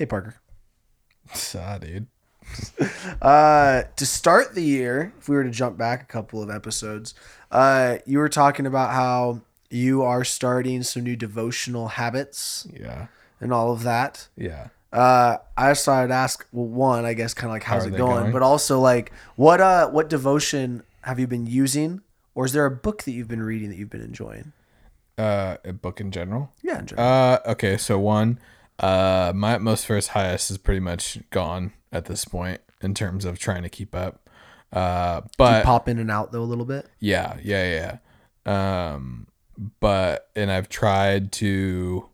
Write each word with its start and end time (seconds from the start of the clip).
Hey, 0.00 0.06
Parker. 0.06 0.34
Ah, 1.54 1.76
dude. 1.78 2.06
Uh, 3.20 3.82
to 3.96 4.06
start 4.06 4.54
the 4.54 4.62
year, 4.62 5.12
if 5.18 5.28
we 5.28 5.36
were 5.36 5.44
to 5.44 5.50
jump 5.50 5.76
back 5.76 6.02
a 6.02 6.06
couple 6.06 6.42
of 6.42 6.48
episodes, 6.48 7.12
uh, 7.50 7.98
you 8.06 8.16
were 8.18 8.30
talking 8.30 8.64
about 8.64 8.92
how 8.94 9.42
you 9.68 10.02
are 10.02 10.24
starting 10.24 10.82
some 10.82 11.04
new 11.04 11.16
devotional 11.16 11.88
habits 11.88 12.66
Yeah. 12.72 13.08
and 13.42 13.52
all 13.52 13.72
of 13.72 13.82
that. 13.82 14.28
Yeah. 14.38 14.68
Uh, 14.90 15.36
I 15.54 15.72
just 15.72 15.84
thought 15.84 16.02
I'd 16.04 16.10
ask, 16.10 16.46
well, 16.50 16.64
one, 16.66 17.04
I 17.04 17.12
guess, 17.12 17.34
kind 17.34 17.50
of 17.50 17.52
like 17.52 17.62
how's 17.64 17.84
are 17.84 17.88
it 17.88 17.96
going, 17.98 18.20
going? 18.22 18.32
but 18.32 18.40
also 18.42 18.80
like 18.80 19.12
what 19.36 19.60
uh 19.60 19.88
what 19.90 20.08
devotion 20.08 20.82
have 21.02 21.18
you 21.20 21.26
been 21.26 21.46
using, 21.46 22.00
or 22.34 22.46
is 22.46 22.52
there 22.54 22.64
a 22.64 22.70
book 22.70 23.02
that 23.02 23.12
you've 23.12 23.28
been 23.28 23.42
reading 23.42 23.68
that 23.68 23.76
you've 23.76 23.90
been 23.90 24.00
enjoying? 24.00 24.52
Uh, 25.18 25.58
a 25.62 25.74
book 25.74 26.00
in 26.00 26.10
general. 26.10 26.50
Yeah, 26.62 26.78
in 26.78 26.86
general. 26.86 27.06
Uh, 27.06 27.38
okay. 27.52 27.76
So 27.76 27.98
one, 27.98 28.40
uh, 28.80 29.32
my 29.34 29.54
utmost 29.54 29.86
for 29.86 29.94
his 29.94 30.08
highest 30.08 30.50
is 30.50 30.58
pretty 30.58 30.80
much 30.80 31.18
gone 31.30 31.72
at 31.92 32.06
this 32.06 32.24
point 32.24 32.60
in 32.80 32.94
terms 32.94 33.24
of 33.24 33.38
trying 33.38 33.62
to 33.62 33.68
keep 33.68 33.94
up. 33.94 34.28
Uh, 34.72 35.22
but 35.36 35.64
pop 35.64 35.88
in 35.88 35.98
and 35.98 36.10
out 36.10 36.32
though 36.32 36.42
a 36.42 36.44
little 36.44 36.64
bit. 36.64 36.86
Yeah, 36.98 37.36
yeah, 37.42 37.98
yeah. 38.46 38.90
Um, 38.92 39.26
but 39.80 40.30
and 40.34 40.50
I've 40.50 40.68
tried 40.68 41.32
to. 41.32 42.06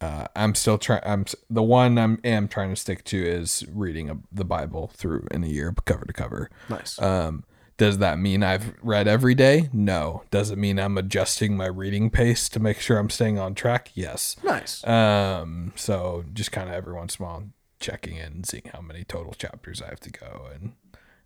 Uh, 0.00 0.26
I'm 0.34 0.56
still 0.56 0.78
trying. 0.78 1.02
I'm 1.04 1.26
the 1.48 1.62
one 1.62 1.96
I'm 1.98 2.18
am 2.24 2.48
trying 2.48 2.70
to 2.70 2.76
stick 2.76 3.04
to 3.04 3.22
is 3.22 3.64
reading 3.72 4.10
a, 4.10 4.18
the 4.32 4.44
Bible 4.44 4.90
through 4.94 5.28
in 5.30 5.44
a 5.44 5.46
year, 5.46 5.72
cover 5.84 6.04
to 6.04 6.12
cover. 6.12 6.50
Nice. 6.68 7.00
Um, 7.00 7.44
does 7.76 7.98
that 7.98 8.18
mean 8.18 8.42
I've 8.42 8.74
read 8.82 9.08
every 9.08 9.34
day? 9.34 9.68
No. 9.72 10.22
Does 10.30 10.50
it 10.50 10.58
mean 10.58 10.78
I'm 10.78 10.98
adjusting 10.98 11.56
my 11.56 11.66
reading 11.66 12.10
pace 12.10 12.48
to 12.50 12.60
make 12.60 12.80
sure 12.80 12.98
I'm 12.98 13.10
staying 13.10 13.38
on 13.38 13.54
track? 13.54 13.90
Yes. 13.94 14.36
nice. 14.44 14.86
Um, 14.86 15.72
so 15.74 16.24
just 16.32 16.52
kind 16.52 16.68
of 16.68 16.74
every 16.74 16.94
once 16.94 17.16
in 17.16 17.24
a 17.24 17.28
while 17.28 17.44
checking 17.80 18.16
in 18.16 18.32
and 18.32 18.46
seeing 18.46 18.70
how 18.72 18.80
many 18.80 19.04
total 19.04 19.32
chapters 19.32 19.82
I 19.82 19.88
have 19.88 20.00
to 20.00 20.10
go 20.10 20.48
and 20.54 20.72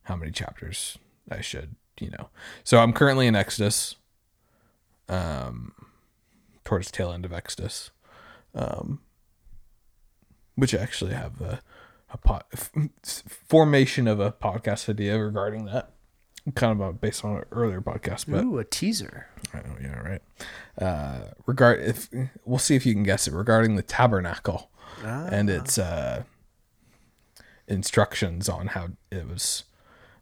how 0.05 0.17
many 0.17 0.31
chapters 0.31 0.99
I 1.31 1.41
should, 1.41 1.77
you 2.01 2.11
know. 2.11 2.31
So 2.65 2.79
I'm 2.79 2.93
currently 2.93 3.27
in 3.27 3.35
Exodus, 3.35 3.97
um, 5.09 5.73
towards 6.65 6.91
the 6.91 6.97
tail 6.97 7.13
end 7.13 7.25
of 7.25 7.33
Exodus, 7.33 7.91
um, 8.55 9.01
which 10.55 10.75
I 10.75 10.79
actually 10.79 11.13
have 11.13 11.41
a, 11.41 11.61
a 12.11 12.17
pot, 12.17 12.47
formation 13.27 14.09
of 14.09 14.21
a 14.21 14.33
podcast 14.33 14.89
idea 14.89 15.19
regarding 15.19 15.67
that. 15.67 15.93
Kind 16.55 16.81
of 16.81 16.89
uh, 16.89 16.93
based 16.93 17.25
on 17.25 17.39
an 17.39 17.45
earlier 17.51 17.81
podcast, 17.81 18.31
but 18.31 18.45
Ooh, 18.45 18.59
a 18.59 18.65
teaser. 18.65 19.27
Oh 19.53 19.77
yeah, 19.83 19.99
right. 19.99 20.23
Uh, 20.79 21.33
regard 21.45 21.81
if 21.81 22.09
we'll 22.45 22.59
see 22.61 22.77
if 22.77 22.87
you 22.87 22.93
can 22.93 23.03
guess 23.03 23.27
it 23.27 23.33
regarding 23.33 23.75
the 23.75 23.83
tabernacle 23.83 24.71
and 25.05 25.51
its 25.51 25.77
uh, 25.77 26.23
instructions 27.67 28.49
on 28.49 28.69
how 28.69 28.91
it 29.11 29.29
was, 29.29 29.65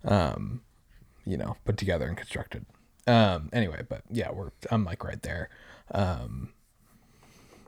um, 0.04 0.62
you 1.26 1.36
know, 1.36 1.56
put 1.66 1.76
together 1.76 2.06
and 2.06 2.16
constructed. 2.16 2.64
Um, 3.06 3.50
anyway, 3.52 3.82
but 3.86 4.02
yeah, 4.10 4.30
we're 4.30 4.52
I'm 4.70 4.84
like 4.84 5.04
right 5.04 5.20
there. 5.20 5.50
Um, 5.90 6.54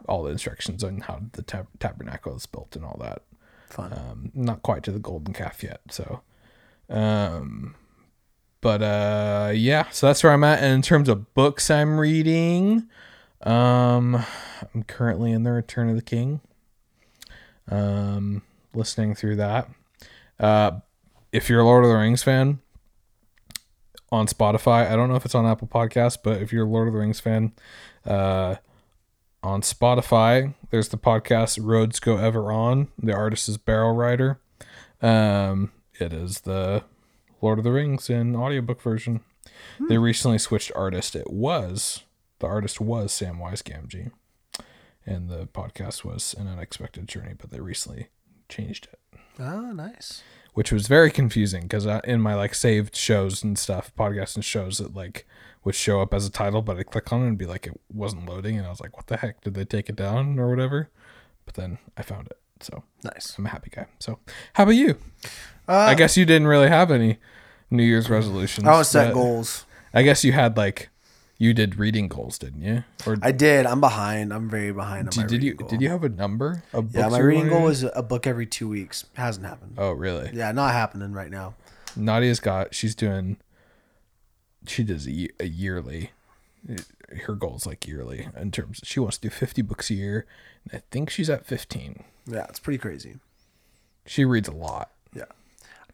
all 0.08 0.22
the 0.22 0.30
instructions 0.30 0.82
on 0.82 1.00
how 1.00 1.20
the 1.32 1.42
tab- 1.42 1.78
tabernacle 1.78 2.34
is 2.34 2.46
built 2.46 2.74
and 2.74 2.86
all 2.86 2.96
that. 3.02 3.22
Fun. 3.68 3.92
Um, 3.92 4.32
not 4.34 4.62
quite 4.62 4.82
to 4.84 4.92
the 4.92 4.98
golden 4.98 5.34
calf 5.34 5.62
yet, 5.62 5.80
so. 5.90 6.22
Um, 6.88 7.74
but 8.66 8.82
uh, 8.82 9.52
yeah, 9.54 9.88
so 9.90 10.08
that's 10.08 10.24
where 10.24 10.32
I'm 10.32 10.42
at. 10.42 10.58
And 10.58 10.74
in 10.74 10.82
terms 10.82 11.08
of 11.08 11.32
books 11.34 11.70
I'm 11.70 12.00
reading, 12.00 12.88
um, 13.42 14.24
I'm 14.74 14.82
currently 14.88 15.30
in 15.30 15.44
the 15.44 15.52
Return 15.52 15.88
of 15.88 15.94
the 15.94 16.02
King. 16.02 16.40
Um, 17.70 18.42
listening 18.74 19.14
through 19.14 19.36
that. 19.36 19.68
Uh, 20.40 20.80
if 21.30 21.48
you're 21.48 21.60
a 21.60 21.64
Lord 21.64 21.84
of 21.84 21.90
the 21.90 21.96
Rings 21.96 22.24
fan, 22.24 22.58
on 24.10 24.26
Spotify, 24.26 24.90
I 24.90 24.96
don't 24.96 25.10
know 25.10 25.14
if 25.14 25.24
it's 25.24 25.36
on 25.36 25.46
Apple 25.46 25.68
Podcasts, 25.68 26.18
but 26.20 26.42
if 26.42 26.52
you're 26.52 26.66
a 26.66 26.68
Lord 26.68 26.88
of 26.88 26.94
the 26.94 26.98
Rings 26.98 27.20
fan, 27.20 27.52
uh, 28.04 28.56
on 29.44 29.60
Spotify, 29.60 30.54
there's 30.70 30.88
the 30.88 30.98
podcast 30.98 31.60
Roads 31.62 32.00
Go 32.00 32.16
Ever 32.16 32.50
On. 32.50 32.88
The 33.00 33.14
artist 33.14 33.48
is 33.48 33.58
Barrel 33.58 33.94
Rider. 33.94 34.40
Um, 35.00 35.70
it 36.00 36.12
is 36.12 36.40
the 36.40 36.82
Lord 37.40 37.58
of 37.58 37.64
the 37.64 37.72
Rings 37.72 38.08
in 38.10 38.34
audiobook 38.34 38.80
version. 38.80 39.20
They 39.88 39.96
hmm. 39.96 40.02
recently 40.02 40.38
switched 40.38 40.72
artist. 40.74 41.14
It 41.14 41.30
was 41.30 42.02
the 42.38 42.46
artist 42.46 42.80
was 42.80 43.12
Samwise 43.12 43.62
Gamgee, 43.62 44.10
and 45.04 45.28
the 45.28 45.46
podcast 45.46 46.04
was 46.04 46.34
an 46.38 46.48
unexpected 46.48 47.08
journey. 47.08 47.34
But 47.36 47.50
they 47.50 47.60
recently 47.60 48.08
changed 48.48 48.88
it, 48.92 49.18
Oh, 49.38 49.72
nice. 49.72 50.22
which 50.54 50.72
was 50.72 50.88
very 50.88 51.10
confusing 51.10 51.62
because 51.62 51.86
in 52.04 52.20
my 52.20 52.34
like 52.34 52.54
saved 52.54 52.96
shows 52.96 53.42
and 53.42 53.58
stuff, 53.58 53.92
podcasts 53.96 54.34
and 54.34 54.44
shows 54.44 54.78
that 54.78 54.94
like 54.94 55.26
would 55.64 55.74
show 55.74 56.00
up 56.00 56.14
as 56.14 56.26
a 56.26 56.30
title, 56.30 56.62
but 56.62 56.78
I 56.78 56.82
click 56.84 57.12
on 57.12 57.22
it 57.22 57.28
and 57.28 57.38
be 57.38 57.46
like 57.46 57.66
it 57.66 57.80
wasn't 57.92 58.28
loading, 58.28 58.56
and 58.56 58.66
I 58.66 58.70
was 58.70 58.80
like, 58.80 58.96
what 58.96 59.06
the 59.08 59.16
heck? 59.16 59.40
Did 59.42 59.54
they 59.54 59.64
take 59.64 59.88
it 59.88 59.96
down 59.96 60.38
or 60.38 60.48
whatever? 60.48 60.90
But 61.44 61.54
then 61.54 61.78
I 61.96 62.02
found 62.02 62.26
it, 62.28 62.38
so 62.60 62.82
Nice. 63.04 63.36
I'm 63.38 63.46
a 63.46 63.50
happy 63.50 63.70
guy. 63.70 63.86
So, 63.98 64.18
how 64.54 64.64
about 64.64 64.74
you? 64.74 64.96
Uh, 65.68 65.74
I 65.74 65.94
guess 65.94 66.16
you 66.16 66.24
didn't 66.24 66.48
really 66.48 66.68
have 66.68 66.90
any 66.90 67.18
New 67.70 67.82
Year's 67.82 68.10
resolutions. 68.10 68.66
I 68.66 68.72
don't 68.72 68.84
set 68.84 69.14
goals. 69.14 69.64
I 69.94 70.02
guess 70.02 70.24
you 70.24 70.32
had 70.32 70.56
like 70.56 70.90
you 71.38 71.52
did 71.52 71.76
reading 71.78 72.08
goals, 72.08 72.38
didn't 72.38 72.62
you? 72.62 72.84
Or 73.06 73.16
I 73.22 73.32
did. 73.32 73.66
I'm 73.66 73.80
behind. 73.80 74.32
I'm 74.32 74.48
very 74.48 74.72
behind 74.72 75.08
on 75.08 75.14
my 75.16 75.22
did, 75.22 75.40
did 75.40 75.42
you 75.44 75.54
goal. 75.54 75.68
did 75.68 75.80
you 75.82 75.88
have 75.88 76.04
a 76.04 76.08
number 76.08 76.62
of 76.72 76.92
books? 76.92 76.96
Yeah, 76.96 77.08
my 77.08 77.18
reading 77.18 77.48
goal 77.48 77.62
was 77.62 77.82
a 77.82 78.02
book 78.02 78.26
every 78.26 78.46
two 78.46 78.68
weeks. 78.68 79.06
Hasn't 79.14 79.46
happened. 79.46 79.74
Oh, 79.78 79.92
really? 79.92 80.30
Yeah, 80.32 80.52
not 80.52 80.72
happening 80.72 81.12
right 81.12 81.30
now. 81.30 81.54
Nadia's 81.94 82.40
got. 82.40 82.74
She's 82.74 82.94
doing. 82.94 83.36
She 84.66 84.82
does 84.82 85.06
a, 85.06 85.28
a 85.38 85.46
yearly. 85.46 86.10
Her 87.26 87.34
goal's 87.34 87.66
like 87.66 87.86
yearly 87.86 88.28
in 88.36 88.50
terms. 88.50 88.80
She 88.82 89.00
wants 89.00 89.18
to 89.18 89.28
do 89.28 89.30
fifty 89.30 89.62
books 89.62 89.90
a 89.90 89.94
year, 89.94 90.26
and 90.64 90.80
I 90.80 90.82
think 90.90 91.10
she's 91.10 91.30
at 91.30 91.46
fifteen. 91.46 92.04
Yeah, 92.26 92.46
it's 92.48 92.58
pretty 92.58 92.78
crazy. 92.78 93.16
She 94.06 94.24
reads 94.24 94.48
a 94.48 94.52
lot. 94.52 94.90
Yeah. 95.14 95.24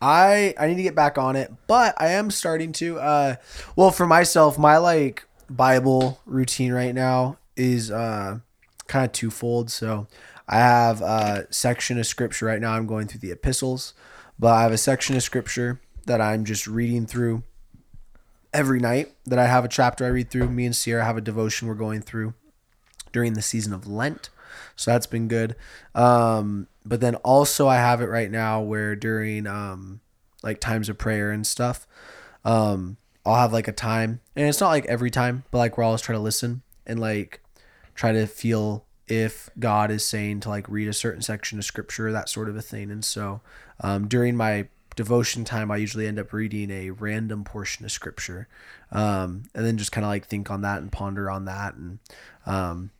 I 0.01 0.55
I 0.59 0.67
need 0.67 0.77
to 0.77 0.83
get 0.83 0.95
back 0.95 1.19
on 1.19 1.37
it, 1.37 1.53
but 1.67 1.95
I 1.99 2.09
am 2.09 2.31
starting 2.31 2.73
to 2.73 2.99
uh 2.99 3.37
well 3.77 3.91
for 3.91 4.07
myself, 4.07 4.59
my 4.59 4.79
like 4.79 5.27
Bible 5.49 6.21
routine 6.27 6.73
right 6.73 6.95
now 6.95 7.39
is 7.57 7.91
uh 7.91 8.39
kind 8.89 9.05
of 9.05 9.13
twofold. 9.13 9.71
So 9.71 10.07
I 10.49 10.57
have 10.59 11.01
a 11.01 11.47
section 11.51 11.99
of 11.99 12.07
scripture 12.07 12.47
right 12.47 12.61
now. 12.61 12.73
I'm 12.73 12.87
going 12.87 13.07
through 13.07 13.21
the 13.21 13.31
epistles, 13.31 13.95
but 14.39 14.49
I 14.49 14.63
have 14.63 14.73
a 14.73 14.79
section 14.79 15.15
of 15.17 15.23
scripture 15.23 15.81
that 16.07 16.21
I'm 16.21 16.45
just 16.45 16.67
reading 16.67 17.07
through 17.07 17.45
every 18.53 18.81
night 18.81 19.13
that 19.25 19.39
I 19.39 19.47
have 19.47 19.65
a 19.65 19.69
chapter 19.69 20.05
I 20.05 20.09
read 20.09 20.31
through. 20.31 20.49
Me 20.49 20.67
and 20.67 20.77
Sierra 20.77 21.05
have 21.05 21.17
a 21.17 21.23
devotion 21.23 21.69
we're 21.69 21.75
going 21.75 22.03
through 22.03 22.35
during 23.13 23.35
the 23.35 23.43
season 23.43 23.73
of 23.73 23.87
Lent. 23.87 24.31
So 24.77 24.91
that's 24.91 25.07
been 25.07 25.29
good. 25.29 25.57
Um, 25.95 26.69
but 26.85 27.01
then 27.01 27.15
also 27.17 27.69
I 27.69 27.77
have 27.77 28.01
it 28.01 28.07
right 28.07 28.31
now 28.31 28.61
where 28.61 28.97
during 28.97 29.47
um, 29.47 30.01
like 30.43 30.61
times 30.61 30.89
of 30.89 30.99
prayer 30.99 31.31
and 31.31 31.47
stuff, 31.47 31.87
um, 32.45 32.97
I'll 33.25 33.37
have 33.37 33.53
like 33.53 33.69
a 33.69 33.73
time, 33.73 34.21
and 34.35 34.49
it's 34.49 34.61
not 34.61 34.71
like 34.71 34.85
every 34.87 35.11
time, 35.11 35.45
but 35.53 35.59
like 35.59 35.77
where 35.77 35.85
I'll 35.85 35.91
always 35.91 36.01
try 36.01 36.15
to 36.15 36.21
listen 36.21 36.63
and 36.87 36.99
like 36.99 37.41
try 37.95 38.11
to 38.11 38.27
feel 38.27 38.85
if 39.07 39.49
God 39.59 39.91
is 39.93 40.05
saying 40.05 40.41
to 40.41 40.49
like 40.49 40.69
read 40.69 40.89
a 40.89 40.93
certain 40.93 41.23
section 41.23 41.59
of 41.59 41.65
scripture, 41.65 42.11
that 42.11 42.29
sort 42.29 42.49
of 42.49 42.57
a 42.57 42.63
thing. 42.63 42.91
And 42.91 43.05
so 43.05 43.41
um, 43.81 44.09
during 44.09 44.37
my 44.37 44.67
devotion 44.95 45.45
time, 45.45 45.71
I 45.71 45.77
usually 45.77 46.07
end 46.07 46.19
up 46.19 46.33
reading 46.33 46.71
a 46.71 46.91
random 46.91 47.45
portion 47.45 47.85
of 47.85 47.93
scripture, 47.93 48.49
um, 48.91 49.45
and 49.55 49.65
then 49.65 49.79
just 49.79 49.93
kind 49.93 50.05
of 50.05 50.09
like 50.09 50.27
think 50.27 50.51
on 50.51 50.63
that 50.63 50.81
and 50.81 50.91
ponder 50.91 51.31
on 51.31 51.45
that, 51.47 51.75
and 51.75 51.99
um, 52.47 52.91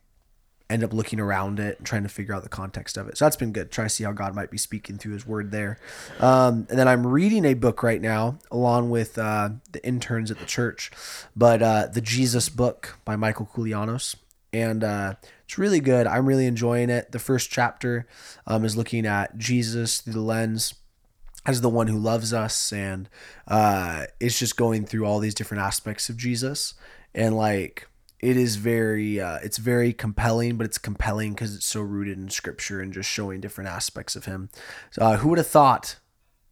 end 0.69 0.83
up 0.83 0.93
looking 0.93 1.19
around 1.19 1.59
it 1.59 1.77
and 1.77 1.85
trying 1.85 2.03
to 2.03 2.09
figure 2.09 2.33
out 2.33 2.43
the 2.43 2.49
context 2.49 2.97
of 2.97 3.07
it. 3.07 3.17
So 3.17 3.25
that's 3.25 3.35
been 3.35 3.51
good. 3.51 3.71
Try 3.71 3.85
to 3.85 3.89
see 3.89 4.03
how 4.03 4.11
God 4.11 4.33
might 4.33 4.49
be 4.49 4.57
speaking 4.57 4.97
through 4.97 5.13
His 5.13 5.27
Word 5.27 5.51
there. 5.51 5.77
Um, 6.19 6.67
and 6.69 6.79
then 6.79 6.87
I'm 6.87 7.05
reading 7.05 7.45
a 7.45 7.53
book 7.53 7.83
right 7.83 8.01
now, 8.01 8.39
along 8.49 8.89
with 8.89 9.17
uh, 9.17 9.49
the 9.71 9.85
interns 9.85 10.31
at 10.31 10.39
the 10.39 10.45
church, 10.45 10.91
but 11.35 11.61
uh, 11.61 11.87
the 11.87 12.01
Jesus 12.01 12.49
Book 12.49 12.97
by 13.05 13.15
Michael 13.15 13.49
Koulianos, 13.53 14.15
and 14.51 14.83
uh, 14.83 15.15
it's 15.43 15.57
really 15.57 15.79
good. 15.79 16.07
I'm 16.07 16.25
really 16.25 16.47
enjoying 16.47 16.89
it. 16.89 17.11
The 17.11 17.19
first 17.19 17.51
chapter 17.51 18.07
um, 18.47 18.65
is 18.65 18.77
looking 18.77 19.05
at 19.05 19.37
Jesus 19.37 20.01
through 20.01 20.13
the 20.13 20.21
lens 20.21 20.73
as 21.45 21.61
the 21.61 21.69
one 21.69 21.87
who 21.87 21.97
loves 21.97 22.33
us 22.33 22.71
and 22.71 23.09
uh 23.47 24.05
it's 24.19 24.39
just 24.39 24.55
going 24.55 24.85
through 24.85 25.05
all 25.05 25.19
these 25.19 25.35
different 25.35 25.63
aspects 25.63 26.09
of 26.09 26.17
jesus. 26.17 26.73
And 27.13 27.35
like 27.35 27.87
it 28.19 28.37
is 28.37 28.55
very 28.55 29.19
uh 29.19 29.39
it's 29.43 29.57
very 29.57 29.93
compelling 29.93 30.57
but 30.57 30.65
it's 30.65 30.77
compelling 30.77 31.33
because 31.33 31.55
it's 31.55 31.65
so 31.65 31.81
rooted 31.81 32.17
in 32.17 32.29
scripture 32.29 32.79
and 32.79 32.93
just 32.93 33.09
showing 33.09 33.41
different 33.41 33.69
aspects 33.69 34.15
of 34.15 34.25
him. 34.25 34.49
So, 34.91 35.01
uh, 35.01 35.17
who 35.17 35.29
would 35.29 35.37
have 35.37 35.47
thought 35.47 35.97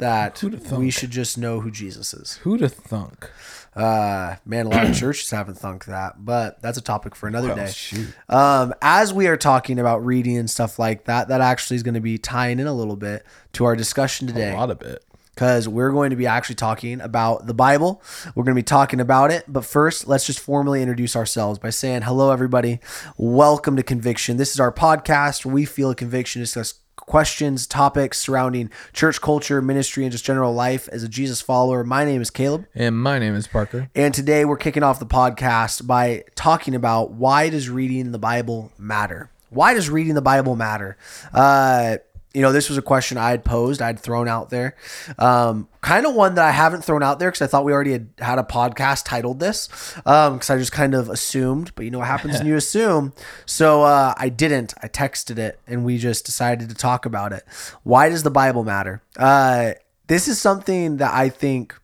that 0.02 0.44
we 0.74 0.90
should 0.90 1.12
just 1.12 1.38
know 1.38 1.62
who 1.62 1.72
Jesus 1.72 2.14
is. 2.14 2.34
Who 2.44 2.58
to 2.58 2.68
thunk? 2.68 3.30
Uh, 3.76 4.36
man, 4.46 4.66
a 4.66 4.70
lot 4.70 4.86
of 4.90 4.96
churches 5.00 5.30
haven't 5.32 5.56
thunk 5.56 5.86
that, 5.86 6.26
but 6.26 6.62
that's 6.62 6.78
a 6.78 6.82
topic 6.82 7.16
for 7.16 7.28
another 7.28 7.48
Well, 7.48 7.56
day. 7.58 7.72
shoot. 7.72 8.14
Um, 8.28 8.74
as 8.82 9.14
we 9.14 9.28
are 9.28 9.38
talking 9.38 9.80
about 9.80 10.06
reading 10.06 10.38
and 10.38 10.50
stuff 10.50 10.78
like 10.78 11.06
that, 11.06 11.30
that 11.30 11.40
actually 11.40 11.78
is 11.78 11.84
going 11.84 11.94
to 11.94 12.02
be 12.02 12.18
tying 12.18 12.60
in 12.60 12.68
a 12.68 12.74
little 12.74 12.98
bit 12.98 13.26
to 13.54 13.64
our 13.64 13.76
discussion 13.78 14.28
today. 14.28 14.52
A 14.52 14.58
lot 14.58 14.72
of 14.72 14.82
it. 14.82 15.06
because 15.34 15.70
we're 15.70 15.92
going 15.92 16.10
to 16.10 16.18
be 16.18 16.28
actually 16.28 16.56
talking 16.56 17.00
about 17.00 17.48
the 17.48 17.54
Bible. 17.54 18.02
We're 18.36 18.44
going 18.44 18.56
to 18.56 18.60
be 18.60 18.64
talking 18.64 19.00
about 19.00 19.32
it. 19.32 19.46
But 19.48 19.64
first, 19.64 20.06
let's 20.06 20.26
just 20.26 20.40
formally 20.42 20.82
introduce 20.82 21.16
ourselves 21.16 21.58
by 21.58 21.70
saying, 21.70 22.02
hello, 22.02 22.32
everybody. 22.32 22.80
Welcome 23.16 23.78
to 23.78 23.84
Conviction. 23.84 24.36
This 24.36 24.52
is 24.52 24.60
our 24.60 24.74
podcast 24.74 25.46
where 25.46 25.54
we 25.56 25.64
feel 25.64 25.90
a 25.92 25.96
conviction 25.96 26.42
to 26.42 26.44
discuss 26.44 26.74
questions, 26.96 27.68
topics 27.68 28.20
surrounding 28.20 28.70
church 28.94 29.22
culture, 29.22 29.62
ministry, 29.62 30.04
and 30.04 30.12
just 30.12 30.26
general 30.26 30.54
life 30.54 30.88
as 30.90 31.04
a 31.04 31.10
Jesus 31.10 31.42
follower. 31.42 31.84
My 31.84 32.06
name 32.06 32.22
is 32.22 32.30
Caleb. 32.30 32.66
And 32.76 32.98
my 32.98 33.20
name 33.20 33.36
is 33.36 33.48
Parker. 33.48 33.90
And 33.96 34.14
today 34.14 34.46
we're 34.46 34.58
kicking 34.58 34.84
off 34.84 35.00
the 35.00 35.06
podcast 35.06 35.86
by 35.88 36.24
talking 36.36 36.76
about 36.76 37.12
why 37.12 37.50
does 37.50 37.70
reading 37.70 38.12
the 38.12 38.20
Bible 38.20 38.72
matter? 38.78 39.30
Why 39.50 39.74
does 39.74 39.90
reading 39.90 40.14
the 40.14 40.22
Bible 40.22 40.56
matter? 40.56 40.98
Uh, 41.34 41.98
you 42.34 42.42
know, 42.42 42.52
this 42.52 42.70
was 42.70 42.78
a 42.78 42.82
question 42.82 43.18
I 43.18 43.32
had 43.32 43.44
posed, 43.44 43.82
I'd 43.82 44.00
thrown 44.00 44.28
out 44.28 44.50
there. 44.50 44.76
Um, 45.18 45.68
kind 45.82 46.06
of 46.06 46.16
one 46.16 46.36
that 46.36 46.46
I 46.46 46.52
haven't 46.52 46.84
thrown 46.84 47.04
out 47.04 47.20
there 47.20 47.30
because 47.30 47.42
I 47.42 47.48
thought 47.48 47.66
we 47.66 47.74
already 47.74 47.92
had 47.92 48.10
had 48.20 48.40
a 48.40 48.44
podcast 48.44 49.04
titled 49.06 49.40
this. 49.40 49.68
Because 49.96 50.50
I 50.50 50.58
just 50.58 50.72
kind 50.72 50.94
of 50.94 51.10
assumed, 51.10 51.74
but 51.76 51.86
you 51.86 51.92
know 51.92 52.00
what 52.00 52.08
happens 52.08 52.38
when 52.38 52.48
you 52.48 52.56
assume. 52.58 53.14
So 53.46 53.84
uh, 53.84 54.14
I 54.18 54.30
didn't. 54.30 54.74
I 54.82 54.88
texted 54.88 55.38
it 55.38 55.60
and 55.68 55.84
we 55.84 55.98
just 55.98 56.26
decided 56.26 56.70
to 56.70 56.76
talk 56.76 57.06
about 57.06 57.34
it. 57.34 57.44
Why 57.84 58.10
does 58.10 58.24
the 58.24 58.32
Bible 58.32 58.64
matter? 58.64 59.02
Uh, 59.18 59.74
this 60.08 60.28
is 60.28 60.40
something 60.40 60.98
that 60.98 61.14
I 61.14 61.30
think 61.30 61.76